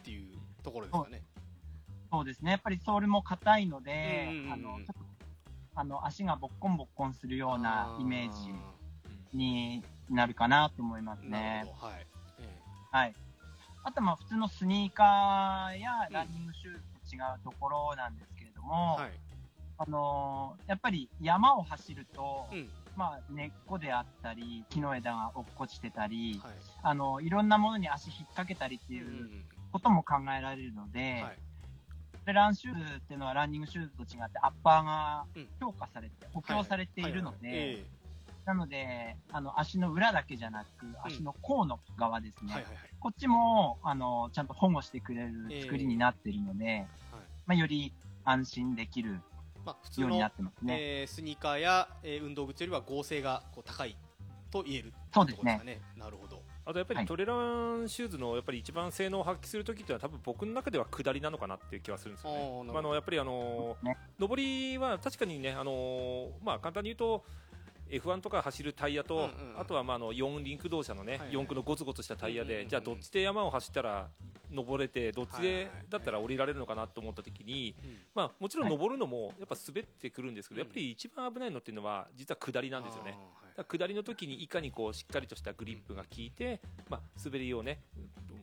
[0.04, 1.22] ていうところですかね。
[2.10, 2.52] そうですね。
[2.52, 4.94] やっぱりソールも硬いので、うんうんうんあの、ちょっと、
[5.74, 11.64] あの、足がボッコンボッコンするようなイメージになるかなと思いますね。
[11.80, 12.06] はい、
[12.40, 12.48] え
[12.92, 13.14] はい。
[13.82, 19.10] あと、まあ、普通のスニーカーやランニングシューズと違うところなんですけれどえも、はい。
[19.78, 26.54] あのーやっぱり山を走ると、うんまあ、根っこであったり、木の枝が落っこちてたり、はい。
[26.82, 29.28] あの、いろんなものに足引っ掛けたりっていう
[29.70, 31.38] ことも考えられるので、はい。
[32.24, 35.48] でランシューズっていうのはランニングシューズと違ってアッパーがうん。
[35.60, 37.58] 強化されて、補強されているので、はい。
[37.58, 37.68] はい。
[37.70, 37.84] え
[38.46, 40.68] なので、あの、足の裏だけじゃなく、
[41.02, 42.50] 足の甲の側ですね。
[42.50, 42.90] えはいはいはい。
[43.00, 46.86] こっちも、あの、ちゃんと保護してくれる作りになっているので、
[47.46, 47.92] まあ、より
[48.24, 49.20] 安心できる
[49.66, 50.76] まあ、普通のようになってますね。
[50.78, 53.96] えースニーカーや、えー運動靴よりは合成がこう高い
[54.50, 55.36] と言えるそうですね。
[55.36, 55.80] ところですかね。
[55.96, 56.40] なるほど。
[56.64, 57.04] あとやっぱはい。
[57.04, 62.32] りトレランシューズのやっぱり一番性能を発揮するときっていうのは多分僕の中では下りなのかなっていう気はするんですよ
[62.64, 62.72] ね。
[62.74, 67.24] あのやっぱりあのね上りは確かにねあのまあ簡単に言うと
[67.90, 71.32] F1 とか走るタイヤと、あとはまああの四輪駆動車のね、はいはい。
[71.32, 74.08] 四駆のゴツゴツしたタイヤで、じゃあどっちで山を走ったら
[74.50, 78.72] 登れてどっちでだったら降りられるのかなと思った時に、うんまあもちろんはい。
[78.72, 80.66] 登るのもやっぱ滑ってくるんですけど、うん。
[80.66, 83.16] やっぱり一番危ないのっていうのは実は下りなんですよね。
[83.68, 87.80] 下りの時にいかにこうしっかりとしたグリップが効いて、まあ、滑りをね、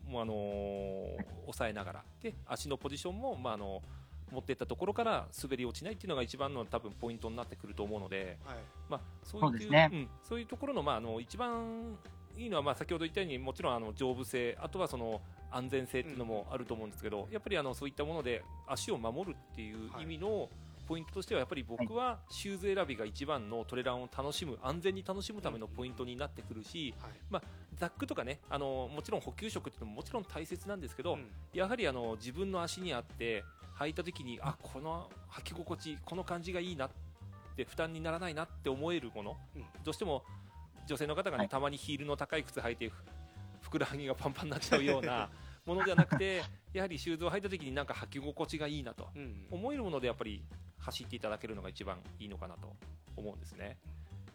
[0.08, 2.03] もうあのー抑えながら。
[2.21, 3.82] で足のポジションも、まああの
[4.31, 8.57] 持っていったところから滑り落ちないっていうのが一番の多分ポイントになってくると思うので、はい。
[8.89, 11.97] まあ、そういうそうん、そういうところの,、まあ、あの一番
[12.38, 20.49] いいのは、まあ、先ほど言ったようにもちろんあの丈夫性あとはその安全性っていうのもあると思うんですけど、やっぱりあのそういったもので足を守るっていう意味の
[20.88, 26.93] ポイントとしてはやっぱり僕はシューズ選びが一番のトレランを楽しむ安全に楽しむためのポイントになってくるし、
[27.31, 27.41] はい。
[27.75, 31.27] ザックとかねあのもちろん補給食っていうのももちろん大切なんですけど、うん。
[31.53, 33.43] やはりあの自分の足にあって
[33.79, 36.89] 履いた時にあこの履き心地この感じがいいなっ
[37.55, 39.65] て負担にならないなって思えるもの、うん。
[39.83, 40.23] どうしても
[40.88, 41.49] 女性の方がね、はい。
[41.49, 42.95] たまにヒールの高い靴履いてふ
[43.62, 45.29] ふくらはぎがパンパンになっちゃうような
[45.65, 50.43] ものじゃなくてやはりシューズを履いた時になんか履き心地がいいなとうん思えるものでやっぱり
[50.79, 52.75] 走っていただけるのが一番いいのかなと
[53.15, 53.77] 思うんですね。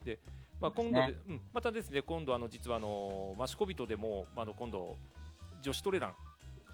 [0.04, 0.18] で、
[0.60, 4.96] まあ、今度で、そうん、またですね今度あの実はあのマシコビトでも、まあ、あの今度
[5.60, 6.14] 女子トレラン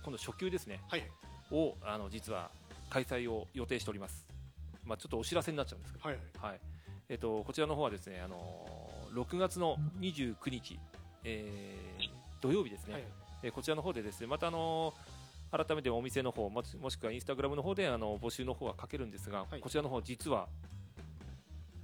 [0.05, 0.81] 今度初級ですね。
[0.89, 1.11] はい
[1.55, 2.51] をあの実は
[2.91, 4.27] 開催を予定しております。
[4.85, 6.53] まあ、ちょっとお知らせになっちゃうんですけど、はいはい。
[6.53, 6.61] はい。
[7.09, 8.69] えっとこちらの方はですねあの
[9.13, 10.79] 6月の29日、
[11.25, 13.05] えー土曜日ですね、はい
[13.43, 14.93] えーこちらの方でですねまたあの
[15.51, 19.61] 改めてお店の方もしもしくはインスタグラムの方であの募集の方はかけるんですが、はい。
[19.61, 20.49] こちらの方実は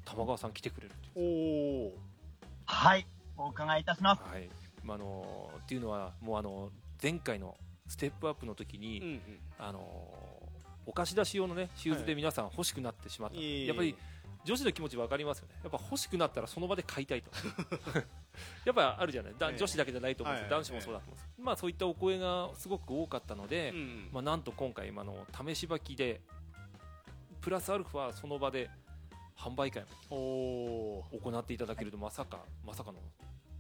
[0.04, 1.92] 玉川さん来てくれるとおお
[2.66, 3.06] はい、
[3.36, 4.22] お伺いいたします。
[4.22, 4.48] はい。
[4.84, 6.70] まあ、あのっていうのはもうあの
[7.02, 7.56] 前回の
[7.90, 9.20] ステップアップの時に、うんうん。
[9.58, 9.80] あの
[10.86, 13.94] お貸し出し用のねシューズで皆さん欲しくなってしまった、いえいえやっぱり
[14.44, 15.54] 女子の気持ち分かりますよね。
[15.62, 17.30] やっぱ欲しくなったらその場で買いたいと。
[18.64, 19.34] やっぱあるじゃない。
[19.36, 19.58] だええ。
[19.58, 24.08] 女子だけじゃないと思うんですよ、はい男子もそうだと思うんです、まあそういったお声がすごく多かったので、うん。
[24.12, 26.20] まあ、なんと今回今の試し履きで
[27.40, 28.70] プラスアルファその場で
[29.36, 32.98] 販売会も行っていただけるとまさかまさかの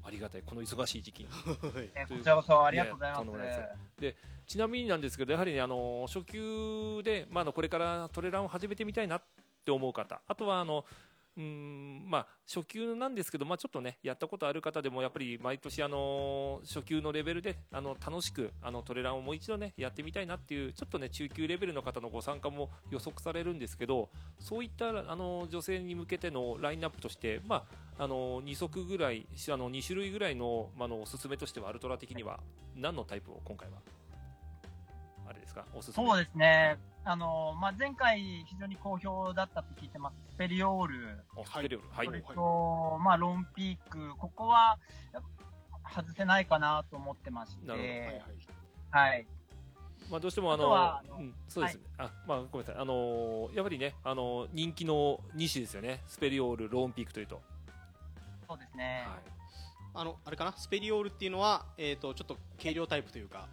[0.04, 0.42] ありがたい。
[0.42, 1.28] この忙しい時期に。
[1.28, 4.00] ーえーこちらこそありがとうございます。
[4.00, 4.16] で。
[4.50, 9.22] ちなみになんですけどやはりねあの初級で、まあ、あのこれからトレランを始めてみたいなっ
[9.64, 10.84] て思う方あとはあの
[11.40, 27.64] うんまあ、初級なんですけど、まあ、ちょっとねやったことある方でもやっぱり毎年あの初級のレベルであの楽しくあのトレランをもう一度ねやってみたいなっていうちょっとね中級レベルの方のご参加も予測されるんですけどそういったあの女性に向けてのラインナップとして、ま
[27.98, 32.40] あ、あの2足ぐらいあの2種類ぐらいの,、まあ、あのおすすめとしてはアルトラ的には
[32.76, 33.78] 何のタイプを今回は
[35.26, 35.64] あれですか？
[35.74, 36.76] おすすめそうですね。
[37.04, 40.16] あの、まあ、前回非常に好評だったと聞いてます。
[40.34, 41.88] スペリオール、おスペリオール。
[41.90, 44.78] はい、それと、まあ、ロンピーク、ここは
[45.94, 47.92] 外せないかなと思ってまして、なるほど。
[47.92, 48.20] はいはい
[48.90, 49.26] はい。
[50.10, 57.40] まあ、どうしてもあのあうん、そうですね、あまあ、ごめんなさい、あのーやっぱりね、あのー人気の2種ですよね、スペリオール、ローンピークというと、
[58.48, 59.06] そうですね。
[59.06, 59.18] はい、
[59.94, 60.52] あのあれかな？
[60.56, 63.46] スペリオールっていうのはえっ、とちょっと軽量タイプというか。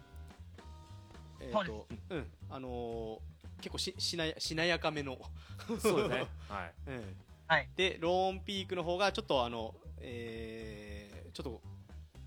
[1.40, 2.26] えーそうとうん。
[2.50, 5.18] あのー結構ししなやしなやかめの。
[5.66, 7.16] そうですね、 はい、うん
[7.46, 7.68] はい。
[7.76, 11.62] でローンピークの方がちょっとあの、えーちょっと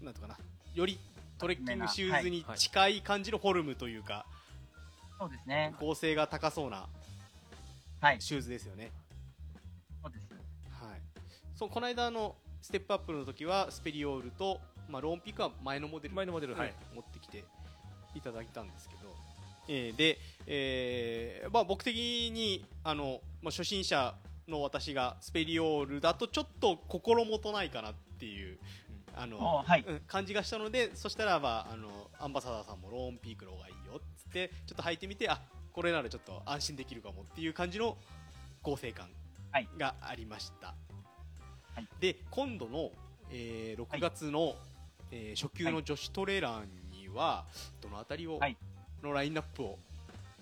[0.01, 0.37] なんとかな。
[0.73, 0.97] より
[1.37, 4.25] トレッキングシューズに近い感じのフォルムというか、
[5.19, 5.75] そうですね。
[5.79, 6.87] 剛性が高そうな
[7.99, 8.21] はい。
[8.21, 8.91] シューズですよね、
[10.01, 10.29] そうです。
[10.31, 11.01] はい、
[11.55, 17.43] そうこの間のステップアップの時はスペリオールと、まあ、ローンピークは前のモデル前のモデル、はい、持ってきて
[18.15, 19.00] いただいたんですけど、
[19.73, 24.13] えーで、えーまあ、僕的にあの、まあ、初心者
[24.49, 28.57] の私がスペリオールだとちょっと心もとないかなっていう、
[29.15, 29.85] あのおはい。
[29.87, 31.87] うん感じがしたのでそしたら、まあ、あの
[32.19, 37.97] アンバサダーさんもローンピークの方がいいよっつってちょっと履いてみてあこれならちょっと安心できるかもっていう感じの
[38.61, 39.07] 合成感
[39.51, 39.69] はい。
[39.77, 40.67] がありました、
[41.75, 41.87] はい。
[42.01, 42.91] で今度の、
[43.31, 44.55] えー6月の、
[45.11, 47.45] えー初級の女子トレーラーには
[47.81, 48.57] どのあたりを、はい
[49.03, 49.79] のラインナップを、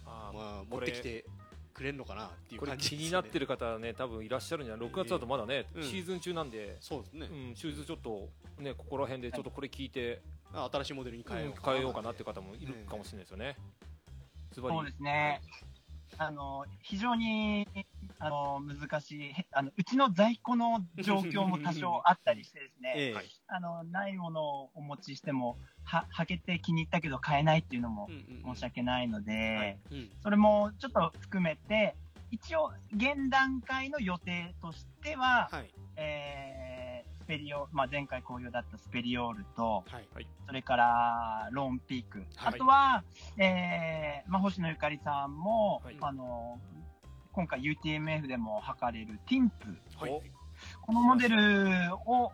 [0.06, 1.26] あーまあ、持ってきて
[1.74, 5.84] くれるのかなっていうこれ感じです、ね、気になってる方はね、多分いらっしゃるんじゃない、6月だとまだね、うん。
[5.84, 10.22] シーズン中なんで、そうですね、うん、シューズちょっと、ね、ここら辺でちょっとこれ聞いて、
[10.54, 13.56] あ新しいモデルに変えよううん変えようかなっていう方もいるかもしれないですよね。
[14.52, 14.76] ズバリ。
[14.76, 15.42] そうですね。
[16.18, 17.68] あの、非常に、
[18.18, 23.14] あの、難しい、へあの、うちの在庫の状況も多少あったりしてですね、 ええ。
[23.14, 25.58] はいあの、ないものをお持ちしても、
[25.90, 28.10] は、履けて気に入ったけど買えないっていうのも
[28.54, 30.10] 申し訳ないので、うん。
[30.22, 31.96] それもちょっと含めて、
[32.32, 35.74] 一応、現段階の予定としては、はい。
[35.96, 40.28] えー、スペリオ、まあ、前回好評だったスペリオールと、はい。
[40.46, 42.20] それから、ローンピーク。
[42.36, 42.54] はい。
[42.54, 43.04] あとは、
[43.38, 45.98] えー、まあ、星野ゆかりさんも、はい。
[46.02, 46.60] あの、
[47.32, 49.76] 今回 UTMF でも測れるティンプ。
[50.00, 50.12] はい。
[50.12, 50.22] お
[50.86, 52.32] このモデルを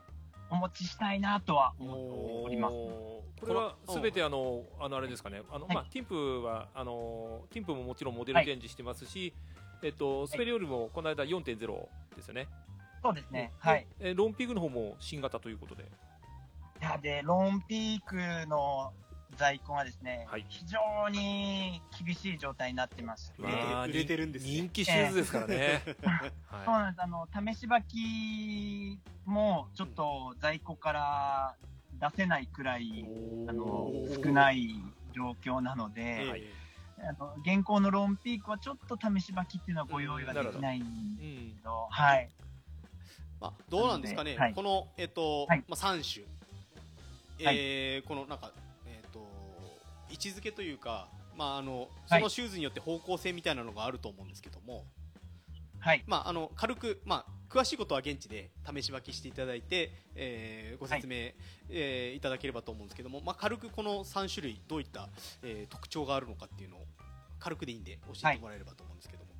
[0.49, 2.73] お持ちしたいなとは思っておおります。
[2.73, 9.33] ここれはすべてあのあのあれですかねあの、はいまあティンプはあのティンプももちろんモデルチェンジしてますし、
[9.83, 11.55] えっとスペリオールもこの間4.0
[12.15, 12.47] ですよね。
[13.05, 13.51] そうですね。
[13.59, 13.85] はい。
[13.99, 15.83] えロンピーグの方も新型ということで。
[16.81, 18.15] いや、で、ローンピーク
[18.47, 18.91] の
[19.35, 20.45] 在庫がですね、はい。
[20.47, 24.51] 非常に厳しい状態になってまして、売れてまあ売れてるんですね。
[24.51, 25.81] 人気シューズですからね。
[26.47, 27.03] はそうなんです。
[27.03, 31.55] あの、試し履きも、ちょっと在庫から
[31.99, 33.05] 出せないくらい、
[33.47, 33.91] あの、
[34.23, 34.75] 少ない
[35.13, 36.43] 状況なのえで、はい。
[36.97, 41.37] あの現行のローンピークはちょっと試し履きっていうのはご用意ができないんでい。
[41.37, 42.29] うんすけど、はい。
[43.41, 44.53] まあ、どうなんですかね、はい。
[44.53, 45.63] この、えっとはい。
[45.67, 46.25] まあ、3種、
[47.39, 48.64] えーこのなんか、えっと
[50.09, 54.85] 位置づけというか、まあ、あのそのシューズによって方向性みたいなのがあると思うんですけども、
[55.79, 56.03] はい。
[56.07, 61.15] まあ、あの軽く、まあ、詳しいことは現地で試し履きしていただいて、えーご説明、
[61.69, 65.09] えーいただければと思うんですけども、まあ、軽くこの3種類どういった、
[65.43, 66.85] えー特徴があるのかっていうのを
[67.39, 69.35] 軽くでいいんで教えてもらえればと思うんですけども。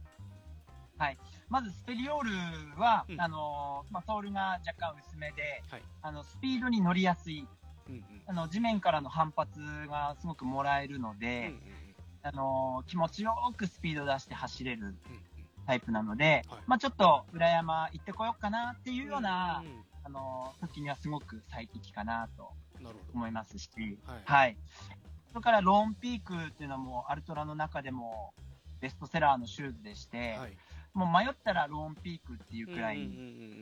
[1.49, 3.21] まずスペリオールは、うん。
[3.21, 5.81] あの、まあ、ソールが若干薄めで、はい。
[6.01, 7.47] あの、スピードに乗りやすい、
[7.89, 8.03] うんうん。
[8.27, 11.59] あの、地面からの反発がすごくもらえるのうんで、うん。
[12.23, 14.95] あの、気持ちよくスピード出して走れる
[15.67, 16.59] タイプなので、はい。
[16.65, 22.53] まあちょっと裏山行ってこようかなっていうような、うんあの、時にはすごく最適かなと
[23.13, 23.69] 思いますし、
[24.05, 24.21] はい。
[24.25, 24.57] はい。
[25.29, 28.33] それからローンピークっていうのもアルトラの中でも
[28.79, 30.57] ベストセラーのシューズでして、はい。
[30.93, 33.21] もう迷ったらローンピークっていうくらい、うんうんうんう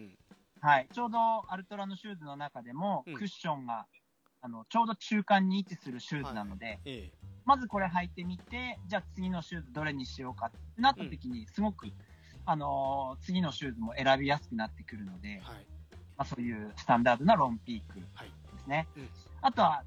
[0.09, 0.17] ん。
[0.59, 0.87] はい。
[0.93, 1.17] ちょうど
[1.51, 3.13] アルトラのシューズの中でもうん。
[3.15, 3.87] クッションが、
[4.43, 7.11] あの、ちょうど中間に位置するシューズなので、え
[7.45, 11.87] まずこれ履いてみて、じゃあ次のシューズどれにしようかってなった時に、すごく、
[12.45, 15.65] あのー次のシューズも選びやすくなってくるので、えはい。
[16.17, 18.87] まあ、そういうスタンダードなロンピークはいですね。
[18.97, 19.09] うん。
[19.41, 19.83] あとは、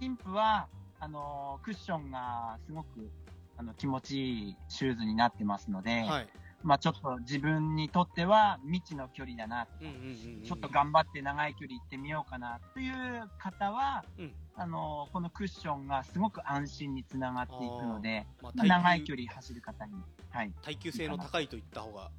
[0.00, 0.68] ティンプは、
[1.00, 3.10] あのークッションがすごく
[3.58, 6.28] あの気持ちいいシューズになってますので、はい
[6.62, 10.42] まあちょっと自分にとっては未知の距離だな、うんうんうんうん。
[10.42, 14.32] ちょっと頑張って長い距離行ってみようかなという方は、うん。
[14.56, 19.94] あのーこのクッションがすごく安心につながっていくので、まあまあ長い距離走る方に、
[20.30, 22.10] はい、耐久性の高いといった方が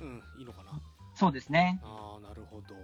[0.00, 0.80] うんいいのかな。
[1.14, 1.80] そうですね。
[1.82, 2.74] ああなるほど。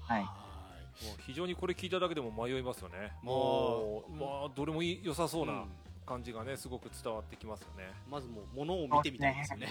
[0.00, 0.22] はい。
[0.22, 0.24] い。
[0.24, 3.12] もう非常にこれ聞いただけでも迷いますよね。
[3.22, 5.48] まあもう、まあ、どれもいい良さそううん。
[5.48, 5.64] な
[6.06, 7.90] 感じがね、すごく伝わってきますよね。
[8.10, 9.68] まずもう物を見てみたいですよね。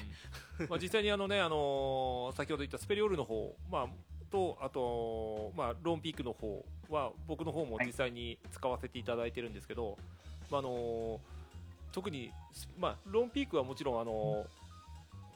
[0.69, 3.87] まあ実際にあのね、あのー先ほど言ったスペリオールの方、まあ、
[4.31, 9.97] と、あと、まあ、ロンピークの方は、僕の方も実際に使わせていただいてるんですけど、
[10.49, 11.19] まあ、あのー
[11.91, 12.31] 特に、
[12.79, 14.61] まあ、ロンピークはもちろん、あのー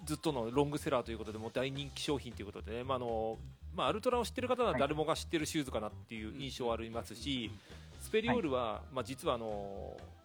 [0.05, 3.39] ずっとのロングセラーということでもう大人気商品ということでね、まああの
[3.75, 7.49] まあ、アルトラを知ってる方は誰もが知ってるシューズかなっていう印象はありますし、
[7.99, 9.45] スペリオールは、まあ、実はあの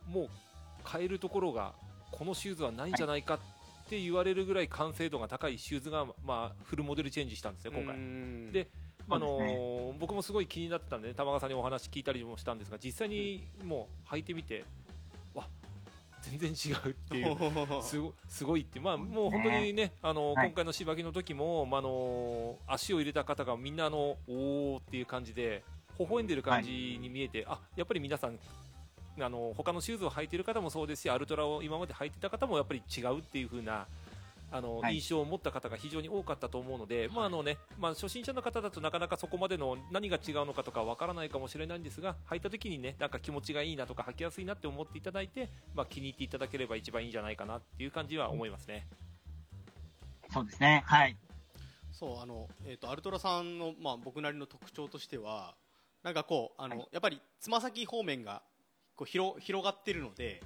[0.07, 0.29] もう
[0.81, 1.73] 買えるところが
[2.11, 3.39] このシューズはないんじゃないかっ
[3.89, 7.97] て言われるぐらい完成度が高いシューズが、まあ、フルモデルチェンジしたんですね、今回。
[7.97, 8.69] 回で
[9.07, 14.65] まああのそうです僕もすごい気になってたんで、ね、玉川さんにお話聞いたりもしたんですが実際にもう履いてみて
[15.35, 15.49] わ
[16.23, 17.37] 全然違うっていう
[17.83, 20.49] すごすごいって、まあ、もう本当にね、あのはい。
[20.49, 25.65] 今回の芝木の時も、まあ、あの足を入れた方がみんなあのおーっていう感じで
[25.99, 28.39] 微笑んでる感じに見えて、あやっぱり皆さん
[29.25, 33.87] あの他のシューズを履いてる方もそうですしアルトラを今まで履いてた方もやっぱり違うっていう風な
[34.53, 48.87] あの、はい印象を持った方が非常に多かったと思うので、まああのねまあ、初心者の方だとなかなかそこまでの何が違うのかとかわからないかもしれないんですが履いた時にねなんか気持ちがいいなとか履きやすいなって思っていただいて、まあ、気に入っていただければ一番いいんじゃないかなっていう感じは思いますね。
[50.33, 50.83] そうですね。
[50.87, 51.17] はい。
[51.93, 55.55] そうあの、えー、とアルトラさんの、まあ、僕なりの特徴としては
[56.03, 58.43] なんかこうあの、はいやっぱりつま先方面が
[59.01, 60.43] こう広広がってるので、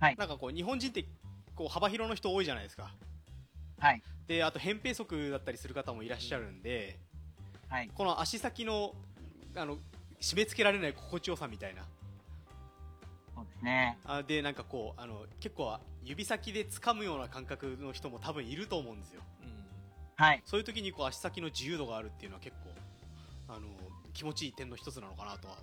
[0.00, 1.04] はいなんかこう日本人って
[1.54, 2.90] こう幅広の人多いじゃないですか
[3.78, 4.02] はい。
[4.26, 6.98] であと扁平足だったりする方もいらっしゃるんで
[7.68, 7.90] はい。
[7.94, 8.94] この足先の
[9.54, 9.76] あの
[10.22, 11.82] 締め付けられない心地よさみたいな
[13.34, 13.98] そうですね。
[14.06, 19.20] あでなんかこうあの結構指先で掴むような感覚の人も多分いると思うんですよ
[20.16, 20.42] はい。
[20.46, 23.66] そういう時にこう足先の自由度があるっていうのは結構あの
[24.14, 25.56] 気持ちいい点の一つなのかなとは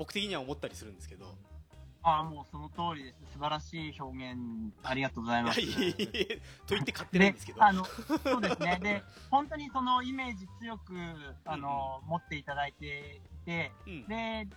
[0.00, 1.36] 僕的には思ったりするんですけど。
[2.02, 3.34] ああ、もうその通りです。
[3.34, 4.40] 素晴らしい表現、
[4.82, 5.60] ありがとうございます。
[5.60, 6.36] いやいえいえ
[6.66, 7.62] と言って買ってないんですけど。
[7.62, 8.80] あの、そうですね。
[8.82, 10.94] で、本当にそのイメージ強く、
[11.44, 14.06] あの、持っていただいていて、うん。
[14.06, 14.48] で、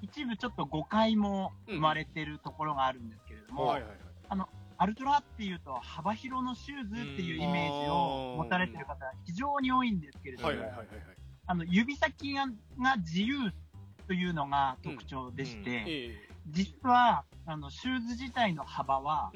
[0.00, 4.48] 一部ちょっと誤解も生まれてるところがあるんですけれども、はいはいはい。
[4.78, 10.52] アルトラっていうと幅広のシューズっていうイメージを持たれてる方が非常に多いんですけれども、
[11.46, 12.46] あの指先が
[12.80, 13.52] が自由
[14.06, 16.12] というのが特徴でして、
[16.48, 19.32] 実は、あの、シューズ自体の幅は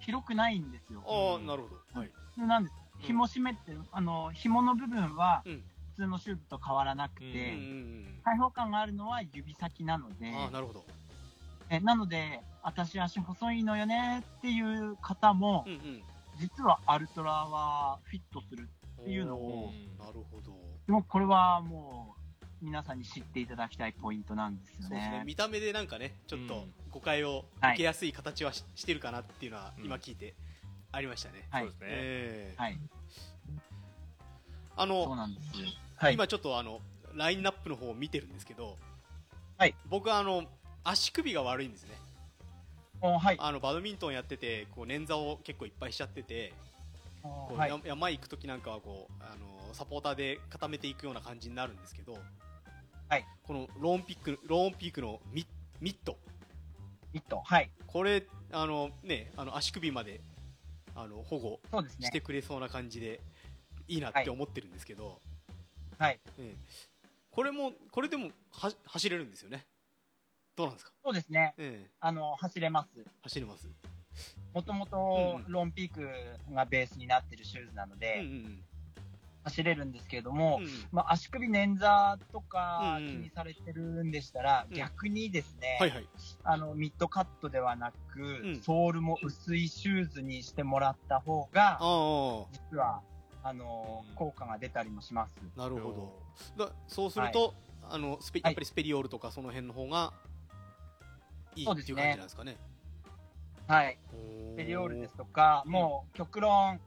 [0.00, 1.02] 広くないんですよ。
[1.06, 2.00] ああなるほど。
[2.00, 2.10] はい。
[2.36, 2.74] なんです。
[3.00, 5.62] 紐締めてる、あの、紐の部分はうん。
[5.96, 7.58] 普通のシューズと変わらなくうんて、
[8.24, 10.28] 開放感があるのは指先なので。
[10.28, 10.84] うん、ああなるほど。
[11.70, 16.02] えなので、私足細いのよねっていう方もうん、うん。
[16.38, 18.68] 実はアルトラはフィットする。
[19.00, 20.52] っていうのをなるほど。
[20.92, 22.17] もうこれはもう、
[22.60, 25.24] 皆さんに知っていただきたいポイントなんですよそうですねね。
[25.24, 30.34] 見た目でなんかねちょっとうん誤解をはい受けやすい形はし,、してるかなっていうのはうん今聞いて
[30.90, 31.86] ありましたね、はいそうですね。
[31.90, 32.78] ええはい。
[34.76, 35.46] あそうの、なんです。
[35.96, 36.14] はい。
[36.14, 36.80] 今ちょっとあの
[37.14, 38.76] ラインナップの方を見てるんですけど、
[39.58, 40.44] はい、僕はあの
[40.84, 41.90] 足首が悪いんですね
[43.00, 43.36] おはい。
[43.38, 46.54] あのバドミントンやっててこう捻挫を結構いっぱいしちゃってて
[47.22, 47.78] こう、はいや。
[47.84, 52.16] 山行く時なんかはこうあのサポーターで固めていくような感じになるんですけど、
[53.08, 55.46] はいこのローンピックローンピークのミ
[55.80, 56.18] ミット
[57.12, 57.42] ミット。
[57.44, 57.70] はい。
[57.86, 60.20] これあのねあの足首まで
[60.94, 61.60] あの保護
[62.00, 62.20] して。
[62.20, 63.20] くれそうな感じで
[63.86, 65.20] いいなって思ってるんですけど、
[65.98, 66.20] はい。
[66.38, 66.56] ええ
[67.30, 69.64] これもこれでもは走れるんですよね
[70.56, 71.54] どうなんですか、そうですね。
[71.56, 72.88] ええあの、走れます。
[73.22, 73.68] 走れます
[74.52, 76.08] もともとうんうんロンピーク
[76.52, 78.64] がベースになってるシューズなのうんで、うん
[79.48, 80.68] 走れるんですけれどうも、んうん。
[80.92, 84.76] まあ、足首捻挫とか気にされてるんでしたら、うん。
[84.76, 86.08] 逆にですね、はいはい。
[86.44, 88.60] あの、ミッドカットではなく、ん。
[88.62, 93.02] ソールも薄いシューズにしてもらった方が、あ実は、
[93.42, 94.14] あのうん。
[94.14, 95.34] 効果が出たりもします。
[95.56, 95.92] あなるほ
[96.56, 96.66] ど。
[96.66, 97.54] だそうすると、
[97.90, 98.52] あのスペはい。
[98.52, 100.12] やっぱりスペリオールとかその辺の方が
[101.54, 102.56] いいそうですねっていう感じなんですかね。
[103.66, 103.98] はい。
[104.12, 105.72] おペリオールですとか、うん。
[105.72, 106.80] もう極論、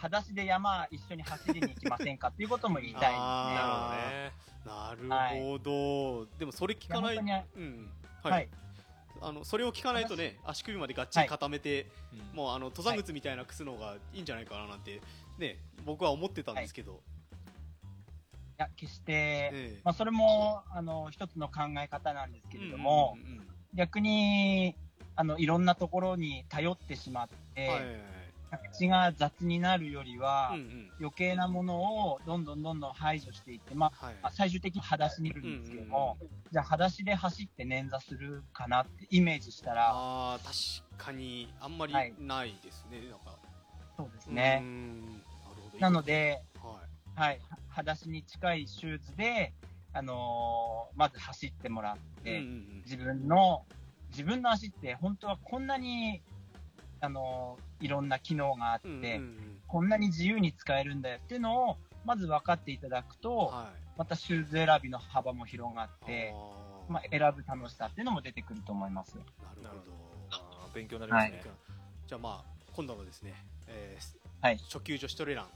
[0.00, 3.18] 裸足で山一緒に走りに行きませんかっていうことも言いたいですね。
[3.20, 4.32] あ
[4.64, 5.08] なるほどね。
[5.08, 7.90] なるほど、でもそれ聞かないいやうん。
[8.22, 8.44] は、はい。
[8.44, 8.48] い、
[9.20, 12.36] あのそれを聞かないとね足首までがっちり固めて、うん。
[12.36, 15.00] もうあの登山靴みたいな靴の方がいいんじゃないかななんて
[15.38, 17.18] ね僕は思ってたんですけど、い。
[18.58, 19.80] や、決して、ええ。
[19.84, 23.48] まあ、それも、あの、一つの考え方なんですけれども、うんうんうん。
[23.74, 24.74] 逆に、
[25.16, 28.17] あの、いろんなところに頼ってしまって、はいはいはい
[28.50, 30.90] 着地が雑になるよりは、うんうん。
[31.00, 34.14] 余計なものをどんどんどんどん排除していって、まはい。
[34.22, 36.16] あ、最終的に裸足にいるんですけども、
[36.50, 42.14] じゃあ裸足で走って捻挫するかなってイメージしたら、あー確かにあんまりはい。
[42.18, 43.38] ないですね、なんか。
[43.96, 44.60] そうですね。
[44.62, 44.64] う。
[44.64, 45.02] ん。
[45.02, 45.22] なる
[45.70, 45.78] ほど。
[45.78, 46.80] なので、は
[47.16, 47.20] い。
[47.20, 49.52] はい、は裸足に近いシューズで、
[49.92, 52.82] あのーまず走ってもらって、うんうんうん。
[52.84, 53.64] 自分の、
[54.10, 56.22] 自分の足って本当はこんなに、
[57.00, 59.58] あのーいろんな機能があって、うんうんうん。
[59.68, 63.80] こんなに自由に使えるんだよっていうのを、まず分かっていただくと、はい。
[63.96, 66.92] またシューズ選びの幅も広がって、あー。
[66.92, 69.16] まあ、選ぶ楽しさっていうのも出てくると思います。
[69.16, 70.08] なるほど。
[70.74, 71.42] 勉強になりますね。
[72.06, 73.34] じゃあまあ今度のですね、
[73.66, 74.58] えーはい。
[74.58, 75.46] 初級女子トレラン、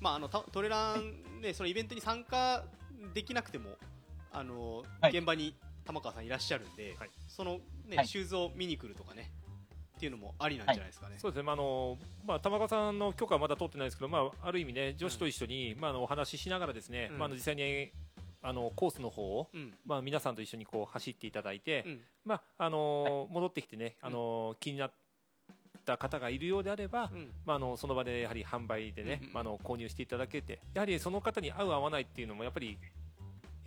[0.00, 2.64] まあ、あのたトレラン、ね、そのイベントに参加
[3.14, 3.70] できなくても
[4.32, 5.16] あの、はい。
[5.16, 7.10] 現場に玉川さんいらっしゃるんで、はい。
[7.28, 8.06] その、ねはい。
[8.06, 9.30] シューズを見に来るとかね
[10.02, 11.14] っていうのもありなんじゃないですかね。
[11.18, 11.96] そうですね、まああの
[12.26, 17.18] まあ、玉川さんの許可はまだ取ってないですけど、まあ、ある意味ね、女子と一緒に、まあ、あのお話ししながらですね、うん。
[17.18, 17.92] まあ、実際に
[18.42, 19.72] あのコースの方を、うん。
[19.86, 22.00] まあ、皆さんと一緒にこう走っていただいて、うん。
[22.24, 24.92] まああの戻ってきてね、あの気になっ
[25.84, 27.30] た方がいるようであれば、うん。
[27.46, 32.76] まあ、あのその場でやはり販売でね、うんうんまあ、あの購入していただけて、やはりその方に合う合わないっていうのもやっぱり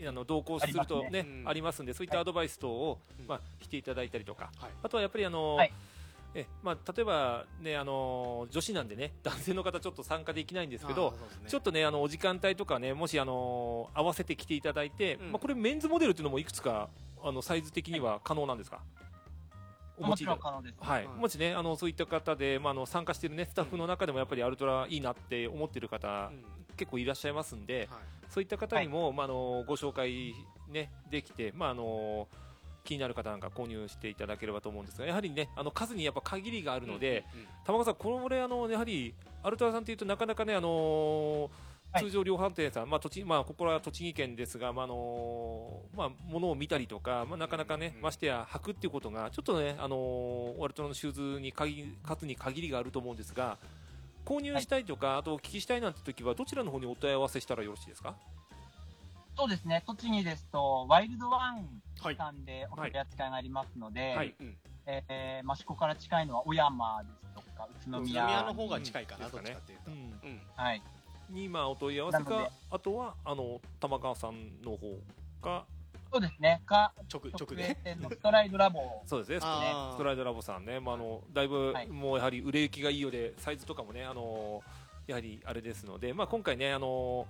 [0.05, 1.85] あの同行するとねありますん。
[1.85, 3.27] で、そういったアドバイス等を、うん。
[3.27, 4.71] まあ、していただいたりとか、はい。
[4.83, 5.71] あとはやっぱりあの、はい
[6.37, 11.17] えまあ、例えば、ね、あの女子なんでね 男性の方ちょっと参加できないんですけどね。
[11.49, 15.31] ちょっとねあのお時間帯とかねもしあの合わせてきていただいて、うん。
[15.31, 16.89] まあ、これメンズモデルっていうのもいくつか
[17.23, 18.83] あのサイズ的には可能なんですか、
[19.97, 20.75] お持もちちいたろん可能です。
[20.79, 26.45] はい、はいもしねあのそういった方で、まあ、あの参加している、ね、スタッフの中でもやっぱりアルトラいいなって思ってる方、うん。
[26.75, 27.99] 結構いらっしゃいますんで、はい。
[28.29, 30.33] そういった方にも、まあ、あのご紹介、
[30.67, 32.27] ね、できて、まあ、あの
[32.85, 39.13] 気になる方なんか購入していただければと思うんですがやはりねあの数にやっぱ限りがあるので、うんうん玉川さん、これあのやはり
[39.43, 41.49] アルトラさんというとなかなかね、あの
[41.91, 42.03] はい。
[42.03, 53.57] 通常量販店さん、まあ栃まあ、ここは栃木県ですが、まああのまあ、物を見たりとか、まあ、なかなかね、うんましてや履くっていうことが、ちょっとね、あのアルトラのシューズに限り数に限りがあると思うんですが、
[54.25, 58.15] 購入したいとか、あとお聞きしたいなんて時は、どちらの方にお問い合わせしたらよろしいですか？
[59.37, 64.33] そうですね、栃木ですと、ワイルドワンはいさんでお取り扱いがありますので、はい。
[64.39, 64.57] うん。
[64.87, 68.25] えー、益子から近いのは小山ですとか、宇都宇都宮。
[68.25, 69.97] 宮の方が近いかな、うんどっちかっていうと、うん。
[69.97, 70.41] うん。
[70.55, 70.81] はい。
[71.29, 74.99] に、まあ、お問い合わせかあとはあの玉川さんの方
[75.41, 75.65] が
[76.11, 76.61] そうですね。
[76.65, 77.77] か、直直で。
[78.09, 79.01] ストライドラボ。
[79.05, 79.39] そうですね。
[79.39, 81.87] ストライドラボさんね、まあ、あのだいぶはい。
[81.87, 84.61] もうやはり売れ行きがいいようでサイズとかもねあの
[85.07, 87.27] やはりあれですので、まあ、今回ねあの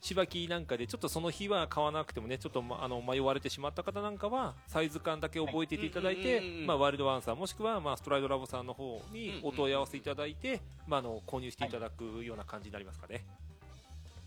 [0.00, 13.24] 芝木なんかでちょっとその日は買わなくてもねちょっと、まあの迷われてしまった方なんかはサイズ感だけ覚えていていただいて、まあ、ワイルドワンさんもしくは、まあ、ストライドラボさんの方にお問い合わせいただいて、まあ、あの購入していただくような感じになりますかね。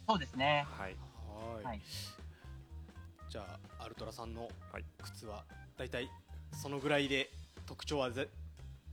[0.07, 0.67] そうですね。
[0.78, 0.95] はい。
[1.55, 1.65] はい。
[1.65, 1.82] はい。
[3.30, 3.47] じゃ
[3.80, 4.84] あアルトラさんのはい。
[5.01, 5.43] 靴は
[5.78, 6.09] だいたい
[6.61, 7.32] そのぐらいで
[7.65, 8.30] 特徴はぜ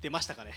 [0.00, 0.52] 出ましたかね？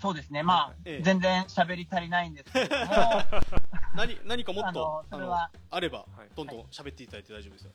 [0.00, 0.42] そうですね。
[0.42, 1.02] まあ、ええ。
[1.02, 2.84] 全然喋り足りないんですけれども、
[3.94, 6.28] 何何かもっとあの、それは、あればはい。
[6.34, 7.72] どんどん喋っていただいて大丈夫ですよ、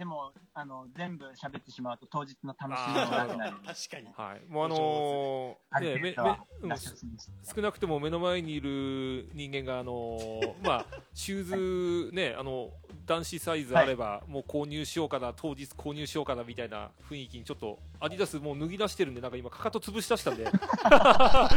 [0.00, 3.56] でも、あの、全部喋ってしまうと当日の楽しみがなくなる。
[3.66, 4.08] 確かに。
[4.16, 5.94] はい、もうあのあーね。
[6.00, 12.70] める程度はめうん出してほしいんです少なくとも目の前にいる人間が、あのーまあ、シューズ、ね、あの
[13.10, 21.48] 男子サイズあれば、もう購入しようかな、当日購入しようかなみたいな雰囲気にちょっと、アディダスもう脱ぎ出してるんで、なんか今、かかと潰し出したんで、 ア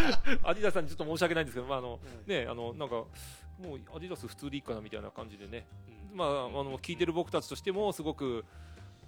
[0.55, 3.05] ディダスさんにちょっと申し訳ないんですけど、まああのね、あのなんか、も
[3.75, 5.67] うアディダス普通でいいかなみたいな感じでね、
[6.11, 6.17] うん。
[6.17, 8.45] まあ、あの聞いてる僕たちとしても、すごく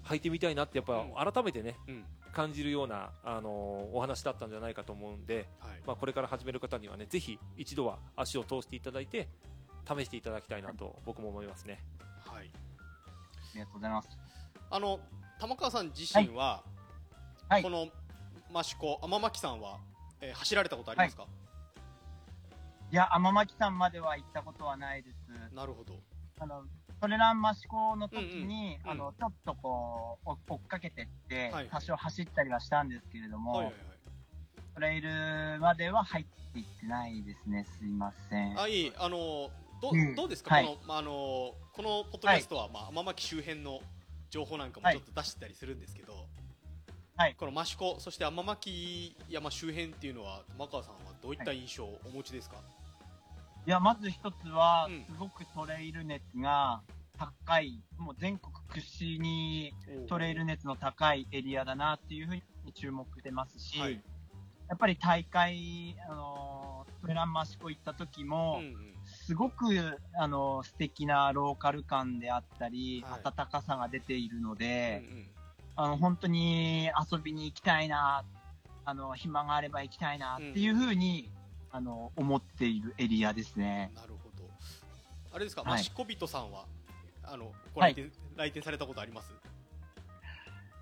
[0.04, 2.04] 履いてみたいなって、やっぱ改めてね、うん。
[2.32, 5.48] 感じるような、あのお話だったんじゃないかと思うんで。
[5.58, 5.82] はい。
[5.84, 9.28] まあ、これから始める方にはねぜひ一度は足を通していただいて
[9.86, 11.82] 試していただきたいなと僕も思いますね。
[13.56, 14.08] りがとうございます。
[14.70, 15.00] あの
[15.40, 16.62] 玉川さん自身は、
[17.48, 17.62] はい。
[17.62, 17.88] この
[18.58, 19.78] 益子天巻さんは、
[20.20, 21.26] えー走られたことありますか、
[22.90, 22.96] い。
[22.96, 25.54] や、天巻さんまでは行ったことはないです。
[25.54, 25.94] なるほど。
[26.38, 26.64] あの、
[27.00, 29.00] トレラン益子の時に、うんうん。
[29.00, 31.68] あの、ちょっとこう、追追っかけてって、はい。
[31.70, 33.74] 多少走ったりはしたんですけれども、はいはい
[34.76, 35.08] トレイル
[35.58, 37.64] までは入っていってないですね。
[37.78, 38.54] すいません。
[38.54, 39.48] はいあいいあの
[39.80, 40.14] ど,、うん。
[40.14, 40.64] どうですか、はい。
[40.64, 43.80] このまああのこのポッドキャストは、まあ、天巻周辺の
[44.30, 46.26] 情報なんかもはいちょっと出してたりするんですけど、
[47.16, 47.34] はい。
[47.38, 52.56] この益子そして天巻山周辺っていうのは玉川さんはどういった印象をお持ちですか、
[53.66, 53.70] い。
[53.70, 56.82] や、まず一つはうん、すごくトレイル熱が
[57.18, 59.72] 高い、もう全国屈指に
[60.08, 62.42] トレイル熱の高いエリアだなっていうふうに
[62.74, 64.02] 注目してますし、はい。
[64.68, 68.95] やっぱり大会、あのトレラン益子行った時も、うんうん
[69.26, 73.20] すごく、あの素敵なローカル感であったり、はい。
[73.24, 75.26] 温かさが出ているので、うんうん。
[75.74, 78.24] あの、本当に遊びに行きたいな、
[78.84, 81.28] あの、暇があれば行きたいなっていうふうに、
[81.72, 83.90] あの、思っているエリアですね。
[83.96, 84.48] なるほど。
[85.32, 85.80] あれですか、はい。
[85.80, 86.64] 益子人さんは
[87.24, 89.32] あのご来店,、来店されたことあります？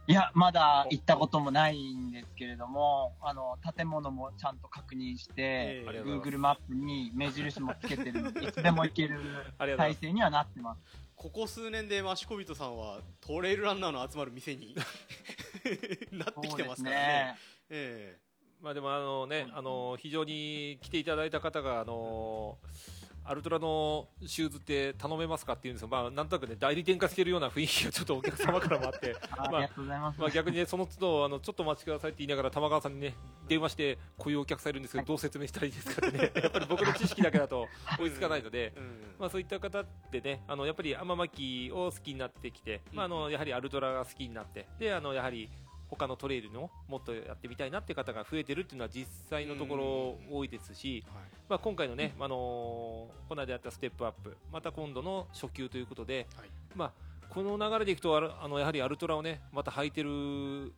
[0.07, 5.89] いや、まだ行ったこともないんですけれども、あの、建物もちゃんと確認して、ええ。
[5.89, 10.01] ありがとうござい Google マップに目印もつけてるので、 いつでも行けるありがとうございます。
[10.01, 10.81] 体制にはなってます。
[11.17, 14.75] ここ数年で益子人さんはトレイルランナーの集まる店に
[16.13, 17.39] なってきてますからね。
[17.71, 18.19] え
[18.61, 22.59] まあでもあのね、あの非常に来ていただいた方があの
[23.25, 30.21] アルトラのシューズって頼めますかっていうんですよ、まあ、なんとなくね代理店化してるような雰囲気がちょっとお客様からもあって、 あありがとうございます。
[30.21, 33.15] まあ逆にねその都度あのちょっとお待ちくださいって言いながら玉川さんにね
[33.49, 36.33] 電話してこういうお客さんいるんですけどどう説明したらいいですかってね。
[36.43, 37.67] やっぱり僕の知識だけだと
[37.99, 38.67] 追いつかないので。
[38.67, 38.73] え。
[38.77, 45.49] うんまあ、そういった方ってね、あのやっぱり天巻を好きになってきて、まあ、あのやはりアルトラが好きになって、であのやはり
[45.95, 51.23] 他のトレイルのもっとやってみたいなって方が増えてるっていうのは実際のところ多いですし、はい。
[51.49, 52.37] まあ、今回のね、あの
[53.29, 56.49] この間やったステップアップ、また今度の初級ということで、はい。
[56.75, 56.93] まあ、
[57.29, 60.73] この流れでいくとあのやはりアルトラをねまた履いてる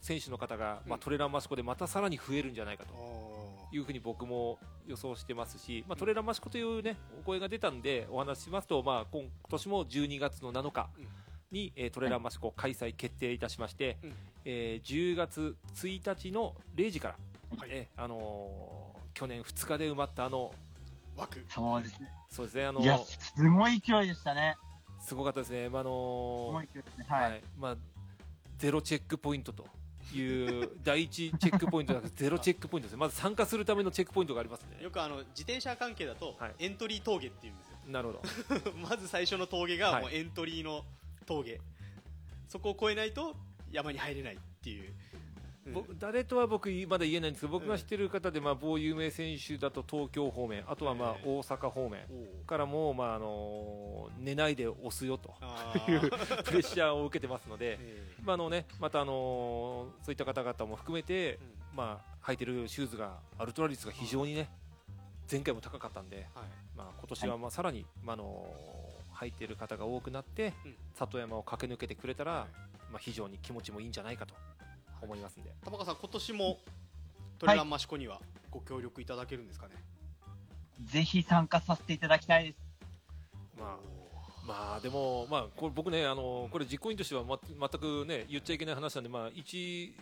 [0.00, 2.94] 選手の方が、まあ、うんトレランマシコでまたさらに増えるんじゃないかと。
[2.94, 3.44] あ
[3.76, 10.88] いうふうに僕も予想してますし、まあ、トレーラーマシコという、ね、お声が出たんでお話ししますと、まあ、今年も12月の7日
[11.54, 14.12] に、えートレーラーマシコ開催決定いたしまして、うん。
[14.44, 17.16] えー10月1日の0時から、
[17.58, 17.68] はい。
[17.72, 21.44] えーあのー去年2日で埋まったあのー枠。
[21.48, 22.08] そうですね。
[22.28, 24.56] そうですねあのいや、すごい勢いでしたね。
[25.00, 27.06] すごかったですね、まああすごのい勢いですね。
[27.08, 27.42] ーはい。
[27.58, 27.76] まあ、
[28.58, 29.66] ゼロチェックポイントと
[30.12, 32.98] いう 第一チェックポイントじゃなくてゼロチェックポイントですね。
[32.98, 34.82] まず参加するためのチェックポイントがありますね。
[34.82, 36.54] よくあの自転車関係だと、はい。
[36.58, 37.76] エントリー峠っていうんですよ。
[37.86, 38.72] なるほど。
[38.88, 40.02] まず最初の峠がはい。
[40.02, 40.84] もうエントリーの
[41.24, 41.60] 峠、
[42.48, 43.34] そこを越えないと
[43.70, 44.92] 山に入れないっていう、
[45.66, 45.72] うん。
[45.72, 51.28] 僕誰とは僕まだ言えないんですけど僕が知ってる方で、まあ、某有名選手だと東京方面あとはまあええ。
[51.28, 52.00] 大阪方面
[52.46, 56.42] からも、まああの寝ないで押すよとあいうー。
[56.44, 61.38] プレッシャーを受けてますので、えまああのね、また、あのそういった方々も含めて
[61.74, 64.48] まあ、履いてるシューズがアルトラ率が非常にね
[65.30, 66.26] 前回も高かったんで、はい。
[66.76, 68.46] まあ、今年はまあさらに、まああの
[69.24, 70.74] 入っている方が多くなって、うん。
[70.94, 72.92] 里山を駆け抜けてくれたら、はい。
[72.92, 74.34] まあ、非常に気持ちもいいんじゃないかと
[75.02, 76.58] 思いますんで、玉川さん今年も
[77.38, 78.20] トレランマシコには
[78.52, 79.74] ご協力いただけるんですかね、
[80.84, 82.58] ぜひ参加させていただきたいです。
[83.58, 84.03] まあ
[84.46, 89.94] まあでも、まあ、これ僕ね、あのこれ実行委員としては、ま、全くね、言っちゃいけない話なんで、まあ、一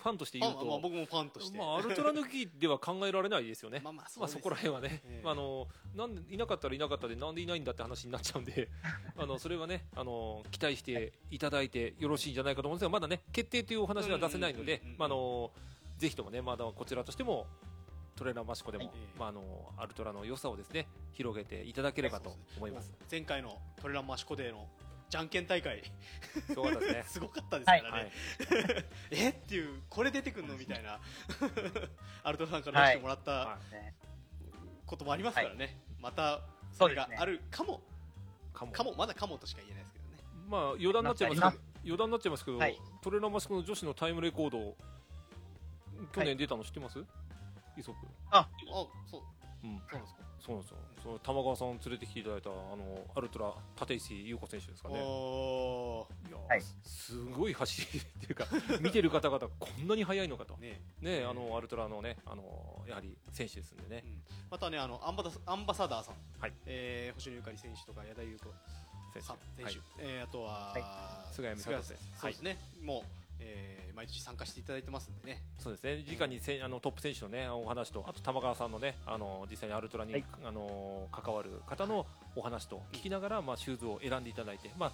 [0.00, 3.80] ファンとして言うと、あまあ僕もファンとして、まあ、アルトラ抜きでは考えられないですよね。
[3.82, 8.68] まあまあまあ、そこら辺はね、ええまあ、あのなんでいなかったらいなかったでなんでいないんだって話になっちゃうんで
[9.16, 14.80] あのそれはねあの期待していただいてよろしいんじゃないかと思うんですがまだね決定というお話は出せないので
[15.98, 17.46] ぜひともねまだこちらとしても
[18.18, 18.94] トレーラーマシコでも、はい。
[19.18, 19.42] まあ、あの
[19.76, 22.92] アルトラの良さをですね広げていただければと思います。
[23.10, 24.66] 前回のトレランマシコデーの
[25.08, 25.82] じゃんけん大会。
[26.46, 27.04] すごかったですね。
[27.08, 28.10] すごかったですからね、はい、
[29.12, 29.28] え？
[29.30, 30.56] っていうこれ出てくんの？
[30.56, 31.00] みたいな。
[32.24, 33.74] アルトさんから出してもらったはい。
[33.74, 33.94] ね
[34.84, 36.40] こともありますからね、また
[36.72, 37.82] それがあるかも。
[38.52, 38.72] かも。
[38.72, 38.94] かも。
[38.94, 40.16] まだかもとしか言えないですけどね。
[40.48, 42.80] まあ余談になっちゃいますけあど余談になっちゃいますけど、はい。
[43.02, 44.76] トレーラーマシコの女子のタイムレコード
[46.12, 47.04] 去年出たの知ってます、
[47.78, 48.48] イソップあ
[49.10, 49.22] そう。
[49.64, 49.82] うん。
[49.90, 50.28] そうなんですか？
[50.38, 50.76] そうなんですよ。
[51.02, 55.00] その玉川さん連れてきていただいたあのアルトラ立石優子選手ですかね。
[55.02, 56.62] おいや、はい。
[56.82, 58.46] すごい走りっていうか
[58.80, 60.54] 見てる方々こんなに速いのかと。
[60.54, 60.80] ーね。
[61.00, 64.02] ねあのアルトラのねあのやはり選手ですんでね。
[64.06, 64.08] う。
[64.08, 64.22] ん。
[64.50, 66.52] またねあのアンバダアンバサダーさん、はい。
[66.66, 68.44] えー星野ゆかり選手とか矢田優子
[69.12, 69.22] 選手。
[69.22, 69.78] 選手、はい。
[69.98, 72.02] えーあとは、は菅谷美里選手。
[72.20, 73.02] そうですね、もう、
[73.40, 75.42] えー毎年参加していただいてますんでね。
[75.58, 76.04] そうですね。
[76.16, 80.24] 直にせんあのトップ選手のねお話とあと玉川さんのねあの実際にアルトラに、はい。
[80.44, 84.92] あの関わる方のお話と聞きながらまあシューズを選んでいただいてまあ。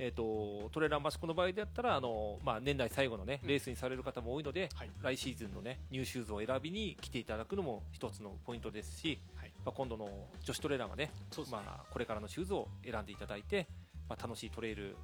[0.00, 4.90] えー、とトレーラーマシコの場合だったらあの、まあ、年内最後の、ね、レースにされる方も多いので、はい。
[5.02, 9.50] 来シーズンの、ね、ニューシューズを選びに来ていただくのも一つのポイントですし、はい。
[9.64, 10.08] まあ、今度の
[10.44, 11.12] 女子トレーラーがねね、
[11.50, 13.66] まあ、これからのシューズを選んでいただいて、
[14.08, 14.96] まあ、楽しいトレイル、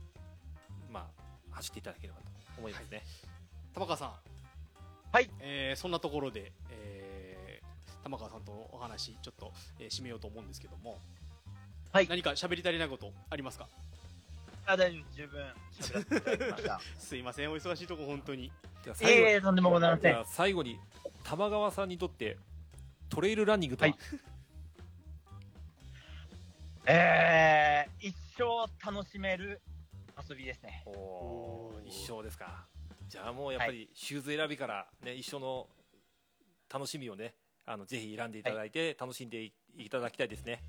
[0.93, 1.25] まあ、
[1.57, 2.25] 走っていただければと
[2.59, 3.03] 思いますね。
[3.75, 4.13] 玉川さん。
[5.13, 10.99] はい、えーそんなところで、えー玉川さんとお話ちょっと、えー締めようと思うんですけども、
[11.93, 12.09] はい。
[12.09, 13.69] 何か喋り足りないことありますか？
[14.67, 16.81] あ大丈夫、十分喋らせていただきました。
[16.99, 17.51] すいません。
[17.53, 18.51] お忙しいとこ本当に。
[19.01, 20.13] ええとんでもございません。
[20.13, 20.79] では最後に
[21.23, 22.37] 玉川さんにとって
[23.09, 23.99] トレイルランニングとは、はい。
[26.87, 29.63] えー、一生楽しめる
[30.29, 30.83] 遊びですね。
[30.87, 32.67] おお一生ですか。
[33.09, 35.69] じゃあもうやっぱりシューズ選びから、ね、一緒の
[36.73, 37.35] 楽しみをね
[37.67, 40.63] あのぜひ選んでいただいて、楽しんでいいただきたいですね。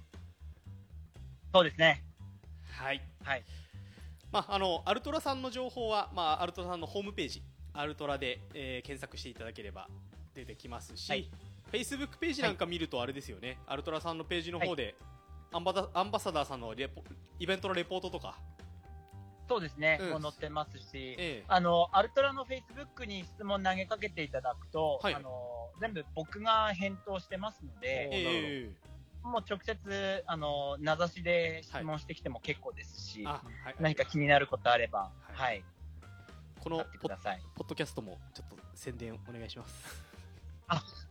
[1.53, 2.03] そうですね。
[2.71, 3.01] はい。
[3.23, 3.43] はい。
[4.31, 7.43] まあ、あのアルトラさんの情報は、まあ、アルトラさんのホームページ
[7.73, 9.87] アルトラで、えー検索していただければ
[10.33, 11.29] 出てきますし、はい。
[11.71, 14.95] フェイスブックページなんか見るとあれですよね、アルトラさんのページの方で、
[15.51, 17.03] アンバダアンバサダーさんのレポ
[17.39, 18.37] イベントのレポートとか、
[19.47, 19.99] そうですね。
[20.01, 20.09] うん。
[20.11, 21.43] もう載ってますし、ええ。
[21.47, 25.15] あの、アルトラのフェイスブックに質問投げかけていただくと、はい。
[25.15, 28.71] あの、全部僕が返答してますので、え
[29.23, 35.35] もう直接、あの、名指しで質問してきても結構ですし、はい、何か気になることあれば、はい。
[35.35, 35.63] はい、
[36.63, 40.05] このポッドキャストもちょっと宣伝お願いします。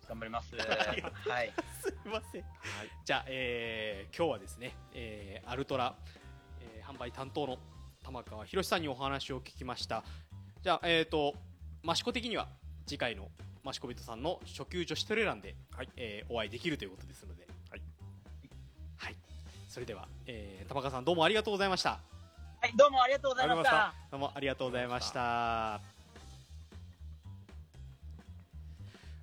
[0.09, 0.55] 頑張ります。
[0.57, 1.53] はい。
[1.80, 2.45] すいません、
[3.05, 5.97] じゃあ、えー今日はですね、えーアルトラ、
[6.61, 7.59] えー販売担当の
[8.05, 10.05] 玉川博さんにお話を聞きました。
[10.62, 11.34] じゃあえっ、と
[11.82, 12.48] 益子的には
[12.86, 13.28] 次回の
[13.66, 15.88] 益子人さんの初級女子トレランで、はい。
[15.96, 17.46] えーお会いできるということですので。
[17.70, 17.82] はい、
[18.98, 19.16] はい、
[19.68, 21.98] それでは、えー玉川さんどうもありがとうございました。
[22.61, 23.94] はい、どうもありがとうございました。
[24.11, 25.20] どうもありがとうございました。
[25.20, 25.80] は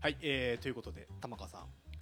[0.09, 1.61] い、えーということで玉川さん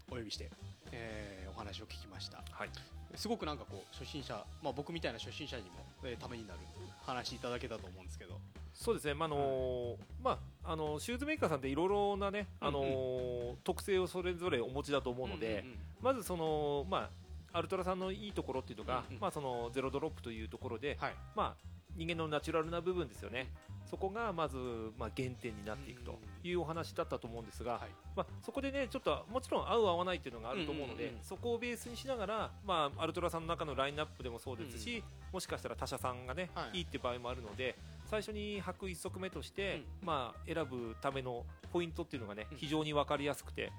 [0.10, 0.50] お呼びして、
[0.92, 2.42] えーお話を聞きました。
[2.52, 2.70] はい
[3.16, 5.70] すごくなんかこう初心者、まあ、僕みたいな初心者にも、
[6.04, 6.60] えーためになる
[7.06, 8.40] 話いただけたと思うんですけど。
[8.74, 13.58] そうですね、まああのまあ、あのシューズメーカーさんっていろいろなね、あのうん。
[13.64, 15.76] 特性をそれぞれお持ちだと思うので、んんん。
[16.02, 17.10] まずその、ま
[17.52, 19.22] あ、アルトラさんのいいところっていうのが、うんうん。
[19.22, 21.16] まあ、そのゼロドロップというところで、はい。
[21.36, 23.48] まあ、人間のナチュラルな部分ですよね、
[23.90, 24.58] そこがまず、
[25.00, 27.82] まあ、原点になっていくというお話だったと思うんですが、はい。
[28.16, 36.80] まあ、そこでね、ちょっともちろん合う合わないっていうのがあると思うので、そこをベースにしながら、まあ、アルトラさんの中のラインナップでもそうですし、もしかしたら他社さんがね、はい。
[36.80, 37.76] い、いって場合もあるので、
[38.06, 42.58] 最初に履く1足目として、うまあ、選ぶためのポイントっていうのがね、うん。
[42.58, 43.72] 非常に分かりやすくて、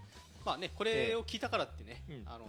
[0.45, 2.23] まあねこれを聞いたからってね、うん。
[2.27, 2.47] あの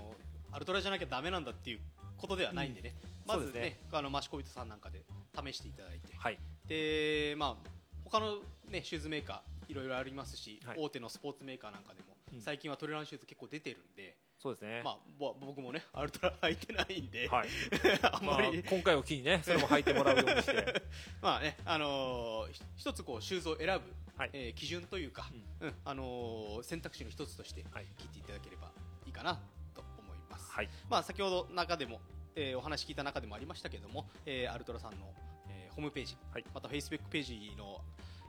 [0.51, 1.80] アルトラじゃなきゃダメなんだっていう
[2.18, 2.93] ことではないんでね、
[3.26, 3.80] まずねね。
[3.91, 5.01] あのマシコビトさんなんかで
[5.36, 6.16] 試していただいて。
[6.18, 6.38] はい、
[6.72, 7.69] でまあ
[8.05, 8.38] 他の
[8.69, 10.78] ねシューズメーカーいろいろありますし、はい。
[10.80, 12.41] 大手のスポーツメーカーなんかでも、うん。
[12.41, 17.47] 最近はトレランシューズ結構出てるんでそうですね、まあ、ぼ僕もねアルトラ履いてないんで、はい。
[18.01, 20.84] あんまあまり、、今回を機にねそれも履いてもらうようにして。
[21.22, 25.76] まあね、あのーひ一つこうシューズを選ぶ、はいえー基準というか、うん。
[25.86, 27.86] あのー選択肢の一つとしてはい。
[27.97, 28.72] 聞いていただければ
[29.05, 29.39] いいかな
[29.74, 30.51] と思います。
[30.51, 30.69] はい。
[30.89, 32.01] まあ、先ほど中でも、
[32.36, 36.45] えーお話聞いた中でもありましたけども、えーアルトラさんの、えーホームページ、はい。
[36.53, 37.82] またフェイスブックページの、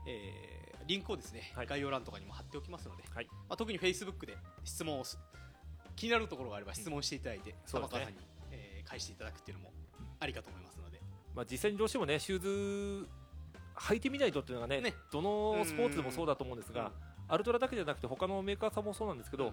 [0.07, 1.67] えーリンクをですね、はい。
[1.69, 3.29] 概要欄とかにも貼っておきますので、はい。
[3.49, 5.17] まあ、特にフェイスブックで質問をす
[5.95, 8.01] 気になるところがあれば質問していただいて、そうですね。
[8.01, 8.19] 玉川さんに、
[8.51, 9.73] えー返していただくっていうのも
[10.19, 11.01] ありかと思いますので、
[11.37, 13.09] まあ、実際にどうしてもねシューズ
[13.77, 14.95] 履いてみないとっていうのがねね。
[15.13, 16.91] どのスポーツでもそうだと思うんですが、
[17.29, 19.53] アルトラだけじゃなくて他のメーカーさんもそうなんですけど、うん。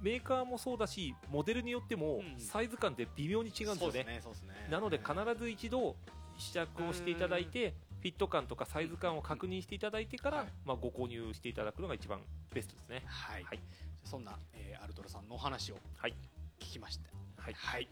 [0.00, 2.40] メーカーもそうだしモデルによってもうん。
[2.40, 5.94] サイズ感って微妙に違うんですよね,、そうですねなので必ず一度
[6.40, 10.46] 試着をしていただいてフィット感とかサイズ感を確認していただいてから、はい。
[10.64, 12.20] まあ、ご購入していただくのが一番
[12.52, 13.02] ベストですね。
[13.06, 13.60] はい、はい。
[14.04, 16.14] そんな、えーアルトラさんのお話をはい。
[16.58, 17.10] 聞きました。
[17.42, 17.88] はい。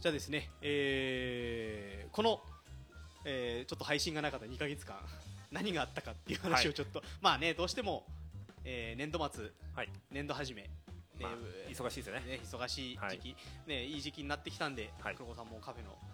[0.00, 2.40] じゃあですね、えーこの、
[3.24, 4.96] えーちょっと配信がなかった2ヶ月間、
[5.52, 8.04] 何があったかっていう話をちょっと、まあね、どうしても、
[8.64, 9.88] えー年度末、はい。
[10.10, 10.70] 年度始め、ね
[11.20, 11.32] まあ
[11.70, 12.20] 忙しいですよね。
[12.26, 13.36] ね忙しい時期、
[13.68, 15.14] ね、いい時期になってきたんで、はい。
[15.14, 16.11] 黒子さんもカフェの、えー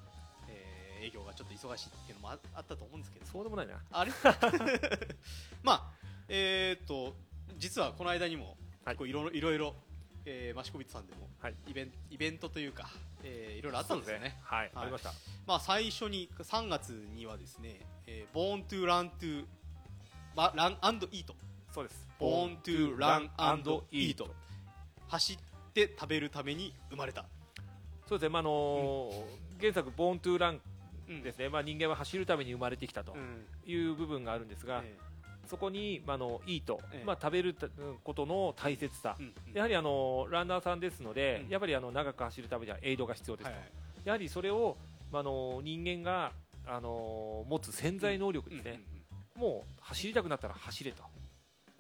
[1.03, 3.81] 営業がちょっと忙しいっていうのもああったと思うんですけど、そうでもないな。
[3.91, 4.13] あれ？
[5.63, 5.93] まあ、
[6.29, 7.15] えーっと、
[7.57, 8.97] 実はこの間にも、はい。
[8.97, 9.77] こういろいろいろいろ、
[10.25, 11.55] えー、マシコビットさんでも、はい。
[11.67, 12.89] イベンイベントというか、
[13.23, 14.39] えーいろいろあったんですよね。
[14.43, 14.71] はい、はい。
[14.75, 15.13] ありました。
[15.47, 19.47] まあ、最初に3月にはですね、えー、Born to Run to
[20.37, 21.33] Run and Eat
[21.73, 22.09] そうです。
[22.19, 24.31] Born to Run and Eat
[25.09, 25.39] 走っ
[25.73, 27.25] て食べるために生まれた、
[28.09, 29.25] そうですね、まああのー
[29.61, 30.61] 原作「ボーントゥーランうん
[31.23, 33.47] ですね、まあ、人間は走るために生まれてきたとうん。
[33.67, 34.97] いう部分があるんですが、え
[35.47, 37.05] そこに、まあ、あのいいと、ええ。
[37.05, 37.57] まあ、食べる
[38.05, 39.35] ことの大切さ、ーうん。
[39.49, 39.53] うん。
[39.55, 41.51] やはりあのランナーさんですので、うん。
[41.51, 43.71] やっぱりあの長く走るためにはエイドが必要ですと、はいはい。
[44.05, 44.77] やはりそれを、
[45.11, 46.33] まあ、あの人間が
[46.67, 48.99] あの持つ潜在能力ですね、うんうんうん
[49.39, 51.05] もう走りたくなったら走れと。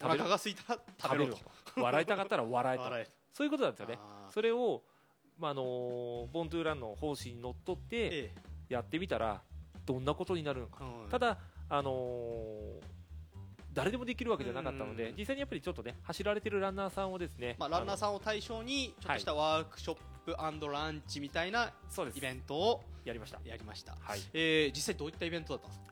[0.00, 1.38] お腹が空いたら食べると。
[1.80, 2.84] 笑いたかったら笑えと。
[2.84, 3.10] 笑え。
[3.32, 3.98] そういうことなんですよね。
[4.32, 4.82] それを、
[5.38, 8.34] まああのボントゥーランの方針にのっとってえ
[8.68, 9.40] やってみたら
[9.86, 11.38] どんなことになるのか、えうんただ、
[11.68, 12.98] あのー
[13.74, 15.16] 誰でもできるわけじゃなかったので、うん。
[15.16, 21.70] 実際にやっぱりちょっとね走られてるランナーさんをですね、まあ、ランナーんさんを対象にちょっとしたワークショップランチみたいな
[22.14, 24.20] イベントをやりました、やりました、はい。
[24.32, 25.86] えー実際どういったイベントだったんですか？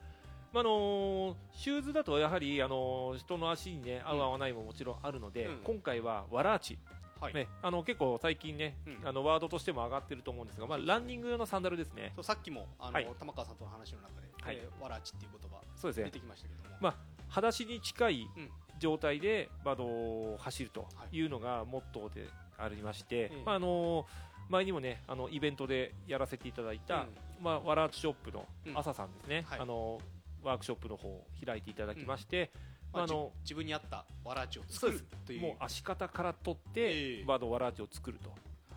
[0.52, 5.56] まああのーシューズだとやはり、あのー人の足に、ね、合う合わないももちろんあるので、うん。
[5.62, 6.78] 今回はワラーチ、
[7.26, 7.34] はい。
[7.34, 9.08] ね、あの結構最近ね、うん。
[9.08, 12.12] あのワードとしても上がってると思うんですが、まあ、ランニング用のサンダルですね。
[12.14, 13.08] そうさっきもあの、はい。
[13.18, 14.56] 玉川さんとの話の中で、はい。
[14.56, 16.04] えーわらちっていう言葉そうですね。
[16.04, 16.94] 出てきましたけども、まあ
[17.28, 18.50] 裸足に近いうん。
[18.78, 21.16] 状態で、まああの走るとはい。
[21.16, 24.06] いうのがモットーでありまして、ええまああの
[24.48, 27.08] 前にもねあのイベントでやらせていただいた、うん。
[27.42, 28.78] まあ、ワラーチショップのうん。
[28.78, 29.60] 朝さんですね、はい。
[29.60, 29.98] あの
[30.42, 32.52] ワークショップの方を開いていただきまして、
[32.92, 35.40] まああのじ自分に合ったわらちを作るという。
[35.40, 38.30] もう足型から取って、えードワラーチを作ると。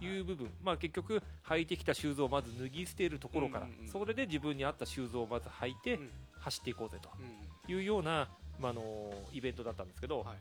[0.03, 0.19] い。
[0.19, 6.09] う部分、まあ、結局履いてきたシューズをまず脱ぎ捨てるところから、うんうんうんそれで自分に合ったシューズをまず履いてうん。
[6.39, 7.09] 走っていこうぜと。
[7.19, 8.27] うんいうような、
[8.59, 10.37] まあ、あのイベントだったんですけど、はい。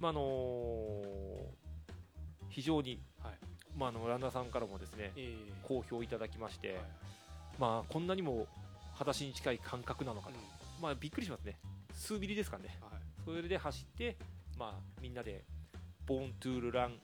[0.00, 1.00] まああの
[2.48, 3.34] 非常に、はい。
[3.76, 6.78] まあ、あのランナーさんからもですねえー好評いただきまして、はい。
[7.58, 8.46] まあ、こんなにも
[8.94, 10.82] 裸足に近い感覚なのかと、うん。
[10.82, 11.58] まあ、びっくりしますね。
[11.94, 12.78] 数ミリですからね。
[12.80, 14.16] はいそれで走って、
[14.58, 15.44] まあ、みんなで
[16.06, 16.98] ボーントゥールラン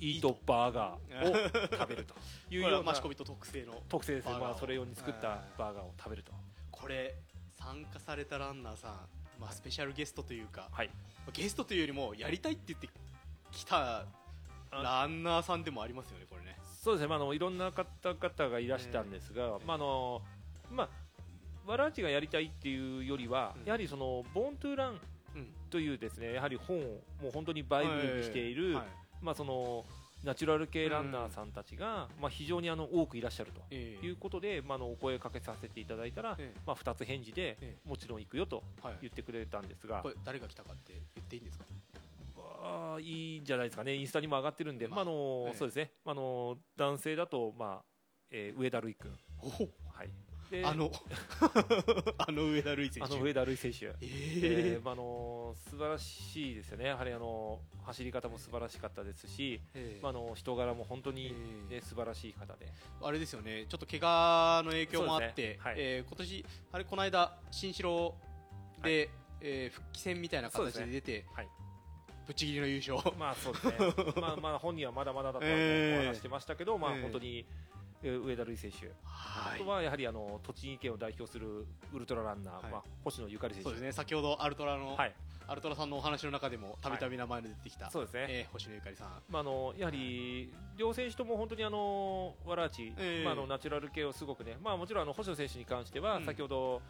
[0.00, 1.34] イートバーガーを
[1.76, 2.14] 食べると
[2.50, 5.38] いうようなはマシコビット特製の特製ですね、まあ、それ用に作ったはい。
[5.58, 6.32] バーガーを食べると、
[6.70, 7.16] これ
[7.56, 10.90] 参加されたランナーさん、まあ、スペシャルゲストというかはい、
[11.32, 12.88] ゲストというよりもやりたいって言って
[13.50, 14.06] きた
[14.70, 16.56] ランナーさんでもありますよねこれね。
[16.62, 20.22] そうですね、まあ、あのいろんな方々がいらしたんですが、まああの
[20.70, 20.88] まあ、
[21.66, 23.64] ワラーチがやりたいっていうよりは、うん。
[23.64, 25.00] やはりそのボーントゥーランうん
[25.70, 26.80] というですねやはり本を
[27.22, 28.86] もう本当にバイブルにしている、はい。
[29.22, 29.84] まあ、その
[30.24, 34.06] ナチュラル系ランナーさんたちが、まあ、非常にあの多くいらっしゃるとええ。
[34.06, 36.60] いうことで、まあ、あのお声かけさせていただいたら、ええ。
[36.66, 38.94] まあ、2つ返事で、えもちろん行くよとはい。
[39.02, 40.00] 言ってくれたんですが。
[40.02, 41.64] こ、れ誰が来たかって言っていいんですか？
[42.60, 45.54] あーいいんじゃないですかね、インスタにも上がってるんで、まあのええ。
[45.54, 47.84] そうですね、あの男性だと、まあ
[48.30, 50.08] えー上田瑠衣君、はい、
[50.50, 50.90] であの
[52.18, 53.02] あの上田瑠衣選手。
[53.02, 60.02] あの上田瑠衣選手、ええーーまああの素晴らしいですよね、やはりあの走り方も素晴らしかったですし、えー。
[60.02, 61.34] まあ、あの人柄も本当に、
[61.70, 62.72] えね、素晴らしい方で、
[63.02, 63.66] あれですよね。
[63.68, 65.58] ちょっと怪我の影響もあって、ね。
[65.60, 65.74] はい。
[65.78, 68.14] えー今年あれこの間新城
[68.82, 71.48] で、えー復帰戦みたいな形で出て、はい。
[72.26, 73.16] ぶっちぎりの優勝。
[73.18, 73.74] まあそうですね。
[74.20, 77.44] まあまあ本人はまだまだだと話してましたけど、 まあええ本当にえー
[78.02, 82.72] 上田瑠衣選手、はあとはやはりあの栃木県を代表するウルトラランナー、はい。
[82.72, 83.64] まあ、星野ゆかり選手。
[83.64, 83.92] そうですね。
[83.92, 85.14] 先ほどアルトラの、はい、
[85.46, 89.08] アルトラさんのお話の中でもたびたび名前の出てきた、そうですね、えー星野ゆかりさん。
[89.28, 96.24] まあ、あのやはり両選手とも本当にあのわらあち、ええまあ、あのナチュラル系をすごくね、まあ、もちろんあの星野選手に関してはうん。
[96.24, 96.82] 先ほど、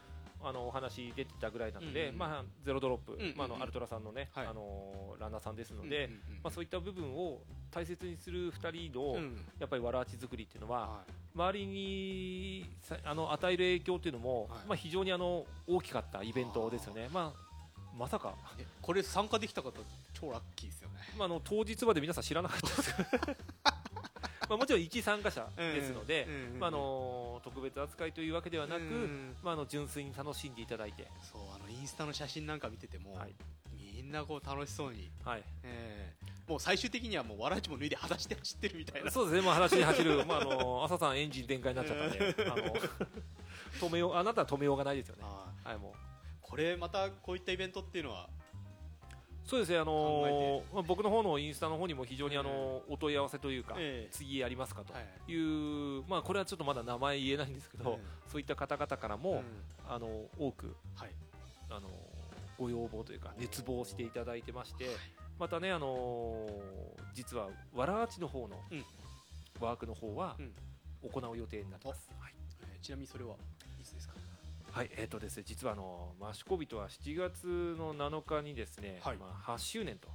[0.42, 3.36] あのお話出てたぐらいなので、うんうんまあ、ゼロドロップ、うんうんうん。
[3.36, 4.46] まあ、あのアルトラさんのね、はい。
[4.46, 9.36] あのランナーさんですので、うんうんうんまあ、そういった部分を大切にする2人の、うん。
[9.58, 11.12] やっぱりわらあち作りっていうのは、はい。
[11.34, 14.68] 周りにさあの与える影響っていうのも、はい。
[14.68, 17.08] まあ、非常にあの大きかったイベントですよね。
[17.12, 17.48] まあ
[17.96, 19.72] まさか、えこれ参加できた方
[20.12, 20.94] 超ラッキーですよね。
[21.18, 22.94] まあ、あの当日まで皆さん知らなかったです
[24.48, 26.26] まあもちろん一参加者ですので、
[26.58, 33.34] まあ、あの特別扱いというわけではなく、うんまあ、あの純粋に楽しんでいただいて、そうあのインスタの写真なんか見てても、はい。
[33.74, 39.10] みんなこう楽しそうに、はい、えーもう最終的にはもうわらちも脱いで裸足で走ってるみたいな。
[39.10, 42.74] そうですね、まあ、話に走る、まあ、あの朝さんエンジン全開になっちゃったんで、あの
[43.78, 44.14] 止めよう。
[44.14, 45.24] あなたは止めようがないですよね。
[45.62, 45.92] はい、もう。
[46.40, 48.30] これまたこういったイベントっていうのは
[49.48, 54.08] そうですね、あの考まあ、僕の方のインスタの方にも非常にあの、お問い合わせというか、ええ。
[54.12, 55.32] 次やりますかとはい。
[55.32, 57.98] いう、まあ、これはちょっとまだ名前言えないんですけど、うん
[58.30, 59.42] そういった方々からも、うん。
[59.88, 60.06] あの
[60.38, 61.14] 多くはい。
[61.70, 61.88] あの
[62.58, 64.84] ご要望というか熱望していただいてまして、
[65.38, 66.46] またね、あの
[67.14, 68.84] 実はわらあちの方のうん。
[69.60, 70.52] ワークの方はうん。
[71.10, 72.10] 行う予定になってます。
[72.20, 72.34] はい。
[72.70, 73.34] えーちなみにそれは？
[74.78, 79.16] はい、えっ、とですね、実はあの益子人は7月の7日にですね、はい。
[79.16, 80.08] まあ8周年と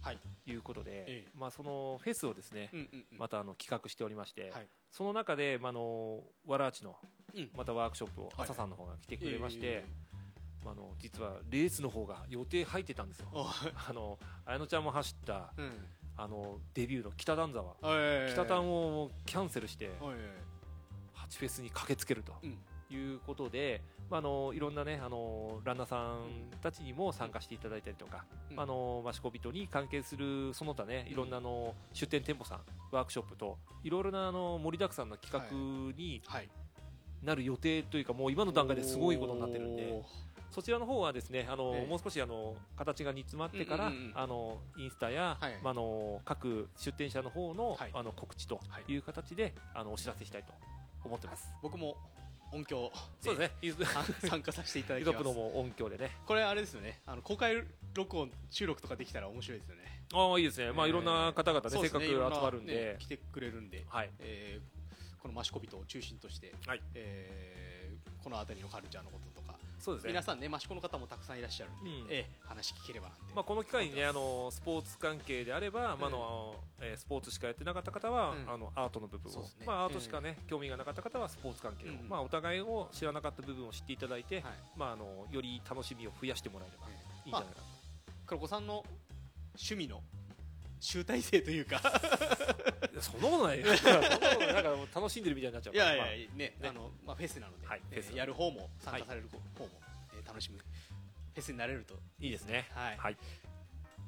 [0.00, 0.18] はい。
[0.46, 1.28] いうことで、ええ。
[1.38, 3.18] まあそのフェスをですね、うんうんうん。
[3.18, 4.66] またあの企画しておりまして、はい。
[4.90, 6.96] その中で、まあ、あのわらあちの
[7.32, 7.50] うん。
[7.56, 8.34] またワークショップをはい。
[8.38, 9.84] 朝さんの方が来てくれまして、え
[10.64, 13.28] まあ、あの実はレースの方が予定入ってたんですよ。
[13.88, 15.86] あの綾乃ちゃんも走ったうん。
[16.16, 17.76] あのデビューの北丹沢。
[17.84, 20.14] えー北丹をキャンセルしておい。
[21.14, 22.34] 8フェスに駆けつけると。
[22.42, 22.58] うん
[22.90, 26.26] いうことで、まあ、あのいろんなねあのランナーさん
[26.62, 28.60] たちにも参加していただいたりとか、うん。
[28.60, 32.60] あの益子人に関係するその他ねいろんなあの出店店舗さん
[32.90, 35.56] ワークショップといろいろなあの盛りだくさんの企画
[35.96, 36.48] にはい。
[37.22, 40.04] なる予定というかもう今の段階ですごいことになってるんで
[40.50, 41.86] そちらの方はですねあの、ええ。
[41.86, 44.12] もう少しあの形が煮詰まってから、うんうんうん。
[44.14, 45.52] あのインスタや、はい。
[45.62, 47.90] まあ、あの各出店者の方の,、はい。
[47.92, 48.92] あの告知とはい。
[48.92, 50.52] いう形で、あのお知らせしたいと
[51.04, 51.48] 思ってます。
[51.62, 51.96] 僕も
[52.52, 52.90] 音響
[53.20, 53.86] そうですね。
[54.28, 55.24] 参加させていただきます。
[55.24, 56.16] も音響でね。
[56.26, 57.00] これあれですよね。
[57.06, 57.62] あの公開
[57.94, 59.82] 録音収録とかできたら面白いですよね。
[60.12, 60.72] ああいいですね。
[60.72, 62.74] まあええいろんな方々ね、そうせっかく集まるんで。
[62.94, 63.84] ね、来てくれるんで。
[63.88, 64.10] はい。
[64.20, 64.78] えー
[65.20, 66.80] この益子人を中心として、はい。
[66.94, 69.47] えーこの辺りのカルチャーのこととか、
[69.78, 70.10] そうですね。
[70.10, 70.22] 皆。
[70.22, 72.06] さんね益子の方もたくさんいらっしゃるんで、うん。
[72.10, 78.52] えー話聞ければまあこの機会にねあのスポーツ関係であれば、まあのえースポーツしかやってなかった方は、うん。
[78.52, 79.44] あのアートの部分を。
[79.66, 82.08] まあアートしかね、興味がなかった方はスポーツ関係を、うん。
[82.08, 84.44] まあお互いを知らなかった部分を知っていただいて、はい。
[84.76, 86.90] まああのより楽しみを増やしてもらえればい
[87.26, 87.66] いんじゃないかな。
[88.26, 88.84] 黒子さんの
[89.54, 90.02] 趣味の
[90.80, 91.80] 集大成というか。
[93.00, 93.66] そんなことないよ。
[93.76, 94.54] そんなことない。
[94.54, 95.94] なんか楽しんでるみたいになっちゃうから。
[95.94, 99.68] いやいやまあねあのまあ、フェスなので、はいえーやる方も参加される方も、
[100.14, 102.66] えー楽しむフェスになれるといいですね。
[102.70, 102.96] はい。
[102.98, 103.16] はい。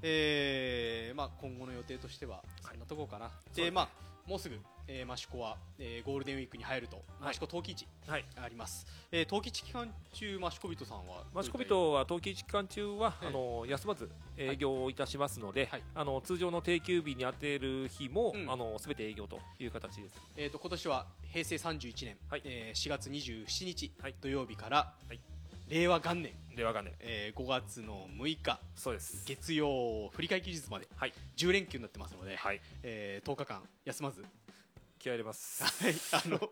[0.03, 3.89] えーまあ、今後の予定としてはそんなところかな、でまあ、
[4.31, 7.33] もうすぐ、えー、益子は、えーゴールデンウィークに入ると、はい。
[7.33, 15.83] 益子陶器市はいあります、えー、陶器市期間中益子人さんは益子人は冬季期間中は、ええあの休まず営業いたしますので、はい。
[15.97, 18.49] あの通常の定休日に当てる日も、うん。
[18.49, 20.15] あのすべて営業という形です。
[20.37, 22.43] えー、と今年は平成31年、はい。
[22.45, 24.15] えー4月27日、はい。
[24.21, 25.19] 土曜日から、はい
[25.71, 28.59] 令和元年、でわかんねえー5月の6日。
[28.75, 29.25] そうです。
[29.25, 30.89] 月曜振り替え期日まで。
[30.97, 31.13] はい。
[31.37, 32.61] 10連休になってますので、はい。
[32.83, 34.25] えー10日間休まず。
[34.99, 35.63] 気合い入れます。
[35.63, 36.51] はい、あの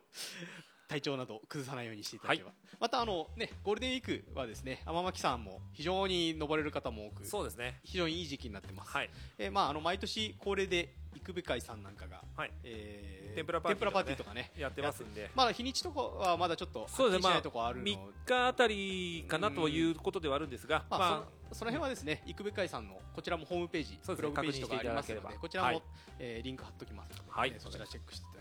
[0.88, 7.78] 体調など崩さないようにしていただければ、またあの、ね、ゴールデンウィークはですね天巻さんも非常に登れる方も多くそうですね。
[7.84, 9.10] 非常にいい時期になってます、はい。
[9.38, 12.52] えーまあ、あの毎年恒例で幾部会さんなんかが、はい。
[12.64, 15.30] えー天ぷらパーティーとかね天ぷらパーティーとかねやってますんで。
[15.34, 17.28] まだ日にちとかはまだちょっとそうですね。
[17.28, 23.98] はっきりしないとこあるの3日あたりかなということではあるんですが、まあまそその辺はですね、幾部会さんのこちらもホームページ、ね。
[24.06, 25.82] ブログページとかありますので、こちらも、はい。
[26.18, 27.52] えーリンク貼っときますので、はい。
[27.54, 28.37] えーそちらチェックして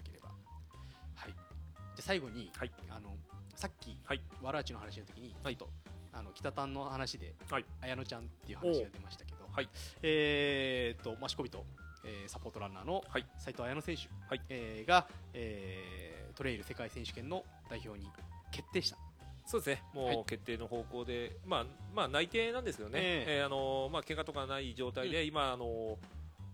[2.08, 2.72] 最後に、はい。
[2.89, 3.10] あの
[3.53, 4.22] さっき、はい。
[4.41, 5.58] わらあちの話の時に、はい。
[5.58, 5.70] ちょっ
[6.14, 7.66] とあの北谷の話で、はい。
[7.82, 9.68] 綾乃ちゃんっていう話が出ましたけど、はい。
[10.01, 11.66] えーっと益子人、
[12.05, 13.26] えーサポートランナーのはい。
[13.38, 14.41] 斉藤綾乃選手、はい。
[14.47, 18.10] えーが、えートレイル世界選手権の代表に
[18.51, 18.97] 決定した。
[19.45, 20.16] そうですね、もはい。
[20.16, 23.41] う決定の方向で、まあ、まあ内定なんですけどね、ええ。
[23.41, 25.66] ーあのまあ怪我とかない状態で、今、あの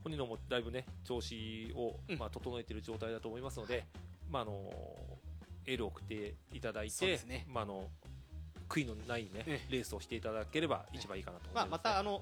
[0.04, 2.18] 本人のもだいぶね調子を、うん。
[2.18, 3.86] まあ整えている状態だと思いますので、
[4.32, 4.72] まああの
[5.66, 7.46] エールを送っていただいて、ね。
[7.48, 7.90] まああの
[8.70, 12.22] 悔いのないね、えレースをしていただければ一番いいかなと思いまあ、ます、またあの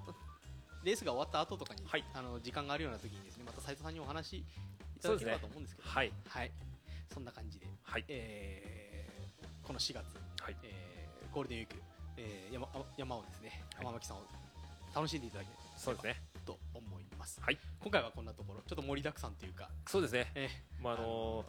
[0.83, 2.03] レースが終わった後とかに、はい。
[2.13, 4.45] あの時間があるような時にですねまた斉藤さんにお話い
[5.01, 5.89] ただければと思うんですけど。
[5.89, 6.11] はい。
[6.27, 6.51] はい、
[7.13, 8.05] そんな感じで、はい。
[8.07, 9.11] えー
[9.63, 10.03] この4月、
[10.41, 10.55] はい。
[10.63, 11.75] えーゴールデンウィーク、
[12.17, 12.67] えー山
[12.97, 13.85] 山をですねはい。
[13.85, 14.23] 天巻さんを
[14.93, 16.21] 楽しんでいただければそうですね。
[16.45, 17.57] と思います、はい。
[17.79, 20.49] 今回はこんなところちょっと盛りだくさんというか、そうですね、え
[20.81, 21.45] まああの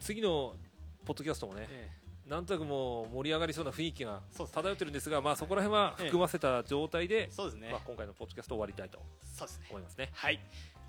[0.00, 0.56] 次の
[1.04, 1.90] ポッドキャストもねー、え。
[2.26, 9.00] なんとなくもう盛り上がりそうな雰囲気が漂ってるんですが、まあそこら辺は含ませた状態でー、そうですね、まあ今回のポッドキャストを終わりたいと。
[9.22, 9.66] そうですね。
[9.70, 10.10] 思いますね。
[10.14, 10.40] はい。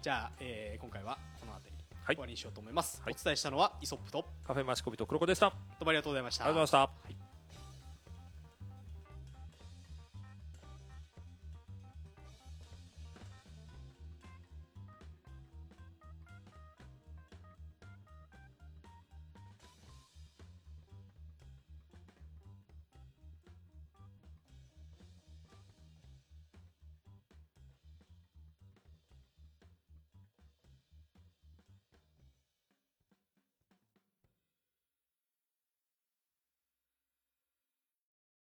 [0.02, 2.16] じゃあ、えー今回はこの辺りはい。
[2.16, 3.16] 終わりにしようと思います、はい。
[3.20, 5.48] お伝えしたのはイソップとカフェマシコビと黒子でした。
[5.48, 6.44] ありどうもありがとうございました。
[6.44, 7.08] がとうございました。
[7.08, 7.23] はい